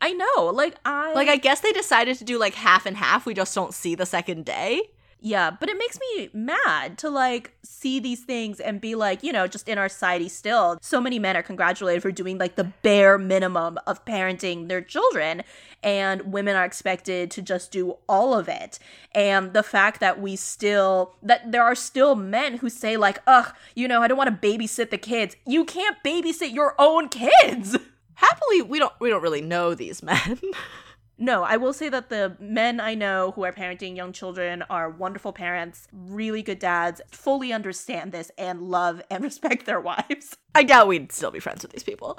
I 0.00 0.12
know. 0.12 0.46
Like 0.52 0.76
I 0.84 1.12
Like, 1.14 1.28
I 1.28 1.36
guess 1.36 1.60
they 1.60 1.72
decided 1.72 2.16
to 2.18 2.24
do 2.24 2.38
like 2.38 2.54
half 2.54 2.86
and 2.86 2.96
half. 2.96 3.26
We 3.26 3.34
just 3.34 3.54
don't 3.54 3.74
see 3.74 3.94
the 3.94 4.06
second 4.06 4.44
day. 4.44 4.90
Yeah, 5.20 5.50
but 5.50 5.68
it 5.68 5.76
makes 5.76 5.98
me 5.98 6.30
mad 6.32 6.96
to 6.98 7.10
like 7.10 7.52
see 7.62 7.98
these 7.98 8.20
things 8.24 8.60
and 8.60 8.80
be 8.80 8.94
like, 8.94 9.22
you 9.24 9.32
know, 9.32 9.48
just 9.48 9.68
in 9.68 9.76
our 9.76 9.88
society 9.88 10.28
still, 10.28 10.78
so 10.80 11.00
many 11.00 11.18
men 11.18 11.36
are 11.36 11.42
congratulated 11.42 12.02
for 12.02 12.12
doing 12.12 12.38
like 12.38 12.54
the 12.54 12.64
bare 12.82 13.18
minimum 13.18 13.78
of 13.86 14.04
parenting 14.04 14.68
their 14.68 14.80
children, 14.80 15.42
and 15.82 16.32
women 16.32 16.54
are 16.54 16.64
expected 16.64 17.32
to 17.32 17.42
just 17.42 17.72
do 17.72 17.96
all 18.08 18.32
of 18.32 18.48
it. 18.48 18.78
And 19.12 19.52
the 19.54 19.64
fact 19.64 19.98
that 20.00 20.20
we 20.20 20.36
still, 20.36 21.16
that 21.22 21.50
there 21.50 21.64
are 21.64 21.74
still 21.74 22.14
men 22.14 22.58
who 22.58 22.70
say, 22.70 22.96
like, 22.96 23.20
ugh, 23.26 23.52
you 23.74 23.88
know, 23.88 24.02
I 24.02 24.08
don't 24.08 24.18
want 24.18 24.40
to 24.40 24.48
babysit 24.48 24.90
the 24.90 24.98
kids. 24.98 25.34
You 25.44 25.64
can't 25.64 25.96
babysit 26.04 26.52
your 26.52 26.76
own 26.78 27.08
kids. 27.08 27.76
Happily, 28.14 28.62
we 28.62 28.78
don't 28.78 28.92
we 29.00 29.10
don't 29.10 29.22
really 29.22 29.42
know 29.42 29.74
these 29.74 30.00
men. 30.02 30.40
No, 31.20 31.42
I 31.42 31.56
will 31.56 31.72
say 31.72 31.88
that 31.88 32.10
the 32.10 32.36
men 32.38 32.78
I 32.78 32.94
know 32.94 33.32
who 33.32 33.44
are 33.44 33.52
parenting 33.52 33.96
young 33.96 34.12
children 34.12 34.62
are 34.70 34.88
wonderful 34.88 35.32
parents, 35.32 35.88
really 35.92 36.42
good 36.42 36.60
dads, 36.60 37.00
fully 37.10 37.52
understand 37.52 38.12
this 38.12 38.30
and 38.38 38.62
love 38.62 39.02
and 39.10 39.24
respect 39.24 39.66
their 39.66 39.80
wives. 39.80 40.36
I 40.54 40.62
doubt 40.62 40.86
we'd 40.86 41.10
still 41.10 41.32
be 41.32 41.40
friends 41.40 41.62
with 41.62 41.72
these 41.72 41.82
people. 41.82 42.18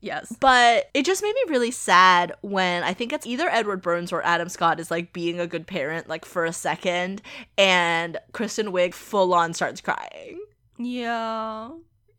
Yes. 0.00 0.32
But 0.38 0.90
it 0.94 1.04
just 1.04 1.22
made 1.22 1.34
me 1.34 1.42
really 1.48 1.72
sad 1.72 2.34
when 2.42 2.84
I 2.84 2.94
think 2.94 3.12
it's 3.12 3.26
either 3.26 3.48
Edward 3.48 3.82
Burns 3.82 4.12
or 4.12 4.24
Adam 4.24 4.48
Scott 4.48 4.78
is 4.78 4.90
like 4.90 5.12
being 5.12 5.40
a 5.40 5.46
good 5.46 5.66
parent, 5.66 6.08
like 6.08 6.24
for 6.24 6.44
a 6.44 6.52
second, 6.52 7.22
and 7.58 8.18
Kristen 8.32 8.72
Wiig 8.72 8.94
full 8.94 9.34
on 9.34 9.54
starts 9.54 9.80
crying. 9.80 10.38
Yeah. 10.78 11.70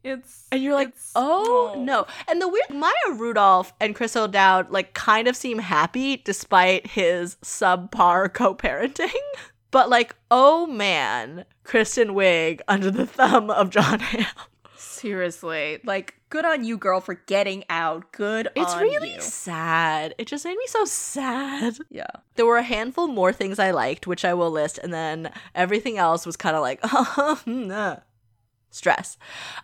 It's 0.08 0.46
And 0.52 0.64
you're 0.64 0.74
like, 0.74 0.94
oh 1.16 1.76
no. 1.78 2.08
And 2.28 2.42
the 2.42 2.48
weird 2.48 2.70
Maya 2.70 2.94
Rudolph 3.14 3.74
and 3.80 3.96
Chris 3.96 4.16
O'Dowd 4.16 4.72
like 4.72 4.94
kind 4.94 5.28
of 5.28 5.36
seem 5.36 5.60
happy 5.60 6.18
despite 6.18 6.88
his 6.88 7.36
subpar 7.44 8.34
co-parenting. 8.34 9.10
But 9.70 9.90
like, 9.90 10.16
oh 10.32 10.66
man, 10.66 11.44
Kristen 11.66 12.12
Wiig 12.12 12.62
under 12.70 12.90
the 12.90 13.06
thumb 13.06 13.50
of 13.50 13.70
Jon 13.70 14.00
Hamm. 14.00 14.26
Seriously. 14.78 15.80
Like, 15.84 16.16
good 16.30 16.46
on 16.46 16.64
you, 16.64 16.78
girl, 16.78 17.02
for 17.02 17.16
getting 17.16 17.66
out. 17.70 18.12
Good 18.14 18.48
It's 18.56 18.76
really 18.78 19.16
you. 19.16 19.22
sad. 19.22 20.16
It 20.18 20.26
just 20.26 20.46
made 20.46 20.56
me 20.58 20.66
so 20.68 20.86
sad. 20.86 21.78
Yeah. 21.90 22.08
There 22.36 22.46
were 22.46 22.58
a 22.58 22.64
handful 22.64 23.08
more 23.08 23.34
things 23.34 23.60
I 23.60 23.72
liked, 23.72 24.08
which 24.08 24.24
I 24.24 24.34
will 24.34 24.50
list, 24.52 24.80
and 24.82 24.94
then 24.94 25.32
everything 25.54 25.98
else 25.98 26.26
was 26.26 26.38
kind 26.38 26.56
of 26.56 26.62
like, 26.62 26.80
oh, 26.84 26.88
uh-huh, 27.18 27.36
nah. 27.46 27.66
Hmm, 27.66 27.72
uh. 27.72 27.96
Stress. 28.70 29.18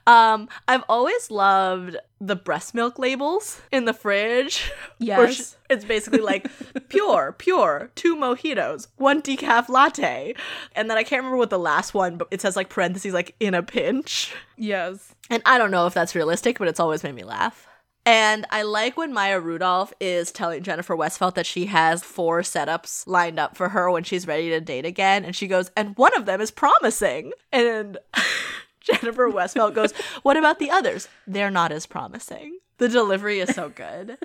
Um, 0.07 0.49
I've 0.67 0.83
always 0.89 1.29
loved 1.31 1.97
the 2.19 2.35
breast 2.35 2.73
milk 2.73 2.97
labels 2.97 3.61
in 3.71 3.85
the 3.85 3.93
fridge. 3.93 4.71
Yes. 4.99 5.57
it's 5.69 5.83
basically 5.83 6.19
like 6.21 6.49
pure, 6.87 7.35
pure, 7.37 7.91
two 7.95 8.15
mojitos, 8.15 8.87
one 8.95 9.21
decaf 9.21 9.67
latte. 9.67 10.33
And 10.75 10.89
then 10.89 10.97
I 10.97 11.03
can't 11.03 11.19
remember 11.19 11.35
what 11.37 11.49
the 11.49 11.59
last 11.59 11.93
one, 11.93 12.15
but 12.15 12.29
it 12.31 12.39
says 12.39 12.55
like 12.55 12.69
parentheses, 12.69 13.13
like 13.13 13.35
in 13.41 13.53
a 13.53 13.61
pinch. 13.61 14.33
Yes. 14.55 15.13
And 15.29 15.43
I 15.45 15.57
don't 15.57 15.71
know 15.71 15.87
if 15.87 15.93
that's 15.93 16.15
realistic, 16.15 16.57
but 16.57 16.69
it's 16.69 16.79
always 16.79 17.03
made 17.03 17.15
me 17.15 17.25
laugh. 17.25 17.67
And 18.05 18.45
I 18.49 18.63
like 18.63 18.97
when 18.97 19.13
Maya 19.13 19.39
Rudolph 19.39 19.93
is 19.99 20.31
telling 20.31 20.61
Jennifer 20.63 20.95
Westfeldt 20.95 21.35
that 21.35 21.45
she 21.45 21.67
has 21.67 22.03
four 22.03 22.41
setups 22.41 23.07
lined 23.07 23.39
up 23.39 23.55
for 23.55 23.69
her 23.69 23.89
when 23.89 24.03
she's 24.03 24.27
ready 24.27 24.49
to 24.49 24.59
date 24.59 24.85
again. 24.85 25.23
And 25.23 25.35
she 25.35 25.47
goes, 25.47 25.71
and 25.77 25.97
one 25.97 26.15
of 26.15 26.25
them 26.25 26.41
is 26.41 26.51
promising. 26.51 27.31
And 27.51 27.97
Jennifer 28.83 29.29
Westfeldt 29.29 29.73
goes, 29.73 29.93
what 30.23 30.37
about 30.37 30.59
the 30.59 30.69
others? 30.69 31.07
They're 31.25 31.51
not 31.51 31.71
as 31.71 31.85
promising. 31.85 32.59
The 32.77 32.89
delivery 32.89 33.39
is 33.39 33.55
so 33.55 33.69
good. 33.69 34.17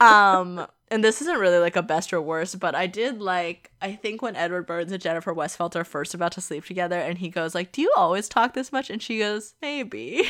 um, 0.00 0.66
and 0.90 1.04
this 1.04 1.20
isn't 1.22 1.38
really 1.38 1.58
like 1.58 1.76
a 1.76 1.82
best 1.82 2.12
or 2.12 2.20
worst, 2.20 2.58
but 2.58 2.74
I 2.74 2.86
did 2.86 3.20
like 3.20 3.70
I 3.80 3.94
think 3.94 4.22
when 4.22 4.36
Edward 4.36 4.66
Burns 4.66 4.90
and 4.90 5.00
Jennifer 5.00 5.34
Westfeldt 5.34 5.76
are 5.76 5.84
first 5.84 6.14
about 6.14 6.32
to 6.32 6.40
sleep 6.40 6.64
together 6.64 6.98
and 6.98 7.18
he 7.18 7.28
goes 7.28 7.54
like, 7.54 7.72
"Do 7.72 7.82
you 7.82 7.92
always 7.96 8.28
talk 8.28 8.54
this 8.54 8.72
much?" 8.72 8.90
and 8.90 9.00
she 9.00 9.18
goes, 9.18 9.54
"Maybe." 9.62 10.28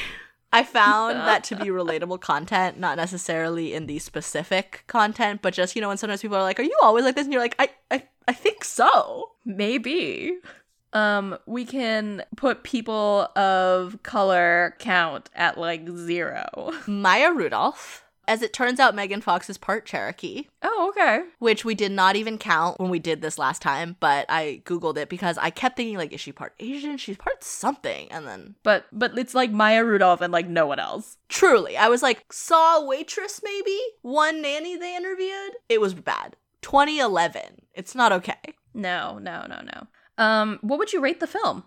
I 0.52 0.64
found 0.64 1.16
that 1.16 1.44
to 1.44 1.56
be 1.56 1.66
relatable 1.66 2.20
content, 2.20 2.76
not 2.76 2.96
necessarily 2.96 3.72
in 3.72 3.86
the 3.86 4.00
specific 4.00 4.82
content, 4.88 5.42
but 5.42 5.54
just, 5.54 5.76
you 5.76 5.80
know, 5.80 5.86
when 5.88 5.96
sometimes 5.96 6.22
people 6.22 6.36
are 6.36 6.42
like, 6.42 6.58
Are 6.58 6.64
you 6.64 6.76
always 6.82 7.04
like 7.04 7.14
this? 7.14 7.24
And 7.24 7.32
you're 7.32 7.40
like, 7.40 7.54
I 7.58 7.70
I, 7.90 8.02
I 8.26 8.32
think 8.32 8.64
so. 8.64 9.30
Maybe. 9.44 10.32
Um, 10.92 11.38
we 11.46 11.64
can 11.64 12.24
put 12.36 12.62
people 12.64 13.28
of 13.36 14.02
color 14.02 14.74
count 14.78 15.30
at 15.34 15.58
like 15.58 15.88
zero. 15.88 16.72
Maya 16.86 17.32
Rudolph. 17.32 18.04
As 18.28 18.42
it 18.42 18.52
turns 18.52 18.78
out, 18.78 18.94
Megan 18.94 19.20
Fox 19.20 19.50
is 19.50 19.58
part 19.58 19.84
Cherokee. 19.86 20.46
Oh, 20.62 20.92
okay. 20.94 21.22
which 21.40 21.64
we 21.64 21.74
did 21.74 21.90
not 21.90 22.14
even 22.14 22.38
count 22.38 22.78
when 22.78 22.88
we 22.88 23.00
did 23.00 23.22
this 23.22 23.38
last 23.38 23.60
time, 23.60 23.96
but 23.98 24.24
I 24.28 24.62
googled 24.64 24.98
it 24.98 25.08
because 25.08 25.36
I 25.36 25.50
kept 25.50 25.76
thinking 25.76 25.96
like 25.96 26.12
is 26.12 26.20
she 26.20 26.30
part 26.30 26.54
Asian? 26.60 26.96
She's 26.96 27.16
part 27.16 27.42
something. 27.42 28.06
And 28.12 28.28
then 28.28 28.54
But 28.62 28.86
but 28.92 29.18
it's 29.18 29.34
like 29.34 29.50
Maya 29.50 29.84
Rudolph 29.84 30.20
and 30.20 30.32
like 30.32 30.46
no 30.46 30.66
one 30.66 30.78
else. 30.78 31.16
truly, 31.28 31.76
I 31.76 31.88
was 31.88 32.02
like 32.02 32.24
saw 32.32 32.78
a 32.78 32.86
waitress 32.86 33.40
maybe, 33.42 33.78
one 34.02 34.40
nanny 34.42 34.76
they 34.76 34.94
interviewed. 34.94 35.56
It 35.68 35.80
was 35.80 35.94
bad. 35.94 36.36
2011. 36.62 37.62
It's 37.74 37.96
not 37.96 38.12
okay. 38.12 38.54
No, 38.74 39.18
no, 39.18 39.44
no, 39.48 39.60
no. 39.62 39.88
Um, 40.20 40.58
what 40.62 40.78
would 40.78 40.92
you 40.92 41.00
rate 41.00 41.18
the 41.18 41.26
film? 41.26 41.64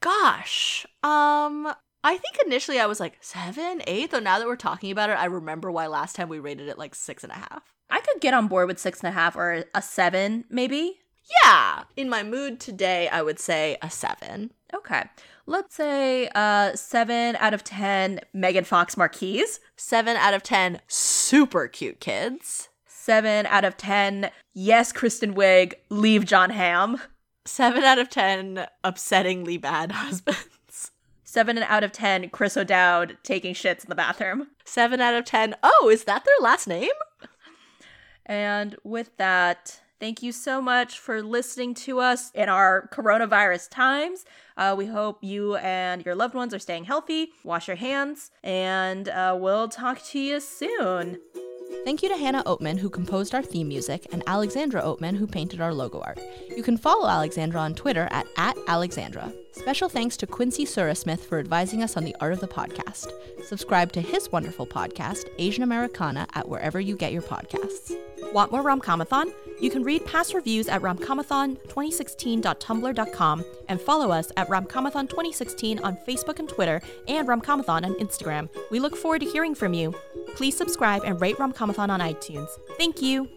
Gosh. 0.00 0.86
Um 1.02 1.72
I 2.02 2.16
think 2.16 2.38
initially 2.46 2.80
I 2.80 2.86
was 2.86 2.98
like 2.98 3.18
seven, 3.20 3.82
eight, 3.86 4.10
though 4.10 4.20
now 4.20 4.38
that 4.38 4.48
we're 4.48 4.56
talking 4.56 4.90
about 4.90 5.10
it, 5.10 5.18
I 5.18 5.26
remember 5.26 5.70
why 5.70 5.86
last 5.86 6.16
time 6.16 6.30
we 6.30 6.38
rated 6.38 6.68
it 6.68 6.78
like 6.78 6.94
six 6.94 7.22
and 7.22 7.32
a 7.32 7.36
half. 7.36 7.74
I 7.90 8.00
could 8.00 8.20
get 8.20 8.34
on 8.34 8.48
board 8.48 8.68
with 8.68 8.78
six 8.78 9.00
and 9.00 9.08
a 9.08 9.12
half 9.12 9.36
or 9.36 9.64
a 9.74 9.82
seven, 9.82 10.44
maybe. 10.48 10.98
Yeah. 11.44 11.84
In 11.96 12.08
my 12.08 12.22
mood 12.22 12.58
today, 12.58 13.08
I 13.08 13.22
would 13.22 13.38
say 13.38 13.76
a 13.82 13.90
seven. 13.90 14.52
Okay. 14.74 15.04
Let's 15.46 15.74
say 15.74 16.30
uh 16.34 16.74
seven 16.74 17.36
out 17.36 17.52
of 17.52 17.62
ten 17.64 18.20
Megan 18.32 18.64
Fox 18.64 18.96
Marquise. 18.96 19.60
Seven 19.76 20.16
out 20.16 20.32
of 20.32 20.42
ten 20.42 20.80
super 20.88 21.68
cute 21.68 22.00
kids. 22.00 22.70
Seven 22.86 23.46
out 23.46 23.64
of 23.64 23.76
ten, 23.76 24.30
yes, 24.54 24.92
Kristen 24.92 25.34
Wiig, 25.34 25.74
leave 25.88 26.24
Jon 26.24 26.50
Hamm. 26.50 27.00
Seven 27.44 27.82
out 27.84 27.98
of 27.98 28.08
ten 28.08 28.66
upsettingly 28.84 29.60
bad 29.60 29.92
husbands. 29.92 30.90
Seven 31.24 31.58
out 31.58 31.84
of 31.84 31.92
ten, 31.92 32.28
Chris 32.30 32.56
O'Dowd 32.56 33.16
taking 33.22 33.54
shits 33.54 33.84
in 33.84 33.88
the 33.88 33.94
bathroom. 33.94 34.48
Seven 34.64 35.00
out 35.00 35.14
of 35.14 35.24
ten. 35.24 35.54
Oh, 35.62 35.88
is 35.90 36.04
that 36.04 36.24
their 36.24 36.34
last 36.40 36.66
name? 36.66 36.90
And 38.26 38.76
with 38.84 39.16
that, 39.16 39.80
thank 39.98 40.22
you 40.22 40.32
so 40.32 40.60
much 40.60 40.98
for 40.98 41.22
listening 41.22 41.74
to 41.74 41.98
us 42.00 42.30
in 42.32 42.48
our 42.48 42.88
coronavirus 42.92 43.70
times. 43.70 44.24
Uh, 44.56 44.74
we 44.76 44.86
hope 44.86 45.22
you 45.22 45.56
and 45.56 46.04
your 46.04 46.14
loved 46.14 46.34
ones 46.34 46.52
are 46.52 46.58
staying 46.58 46.84
healthy. 46.84 47.30
Wash 47.42 47.66
your 47.68 47.76
hands, 47.76 48.30
and 48.44 49.08
uh, 49.08 49.36
we'll 49.38 49.68
talk 49.68 50.02
to 50.06 50.18
you 50.18 50.40
soon. 50.40 51.18
Thank 51.84 52.02
you 52.02 52.08
to 52.10 52.16
Hannah 52.16 52.44
Oatman, 52.44 52.78
who 52.78 52.90
composed 52.90 53.34
our 53.34 53.42
theme 53.42 53.68
music, 53.68 54.06
and 54.12 54.22
Alexandra 54.26 54.82
Oatman, 54.82 55.16
who 55.16 55.26
painted 55.26 55.60
our 55.60 55.72
logo 55.72 56.00
art. 56.00 56.18
You 56.54 56.62
can 56.62 56.76
follow 56.76 57.08
Alexandra 57.08 57.60
on 57.60 57.74
Twitter 57.74 58.06
at, 58.10 58.26
at 58.36 58.56
Alexandra. 58.68 59.32
Special 59.52 59.88
thanks 59.88 60.16
to 60.18 60.26
Quincy 60.26 60.64
Surasmith 60.64 61.24
for 61.24 61.38
advising 61.38 61.82
us 61.82 61.96
on 61.96 62.04
the 62.04 62.14
art 62.20 62.32
of 62.32 62.40
the 62.40 62.48
podcast. 62.48 63.10
Subscribe 63.44 63.92
to 63.92 64.00
his 64.00 64.30
wonderful 64.30 64.66
podcast, 64.66 65.28
Asian 65.38 65.62
Americana, 65.62 66.26
at 66.34 66.48
wherever 66.48 66.80
you 66.80 66.96
get 66.96 67.12
your 67.12 67.22
podcasts. 67.22 67.94
Want 68.32 68.52
more 68.52 68.62
Romcomathon? 68.62 69.32
You 69.60 69.70
can 69.70 69.82
read 69.82 70.06
past 70.06 70.34
reviews 70.34 70.68
at 70.68 70.82
romcomathon2016.tumblr.com 70.82 73.44
and 73.68 73.80
follow 73.80 74.10
us 74.10 74.30
at 74.36 74.48
romcomathon2016 74.48 75.84
on 75.84 75.96
Facebook 76.08 76.38
and 76.38 76.48
Twitter 76.48 76.80
and 77.08 77.26
romcomathon 77.26 77.84
on 77.84 77.94
Instagram. 77.94 78.48
We 78.70 78.78
look 78.78 78.96
forward 78.96 79.20
to 79.20 79.26
hearing 79.26 79.54
from 79.54 79.74
you. 79.74 79.94
Please 80.36 80.56
subscribe 80.56 81.02
and 81.04 81.20
rate 81.20 81.36
Romcomathon 81.36 81.90
on 81.90 82.00
iTunes. 82.00 82.48
Thank 82.76 83.02
you. 83.02 83.28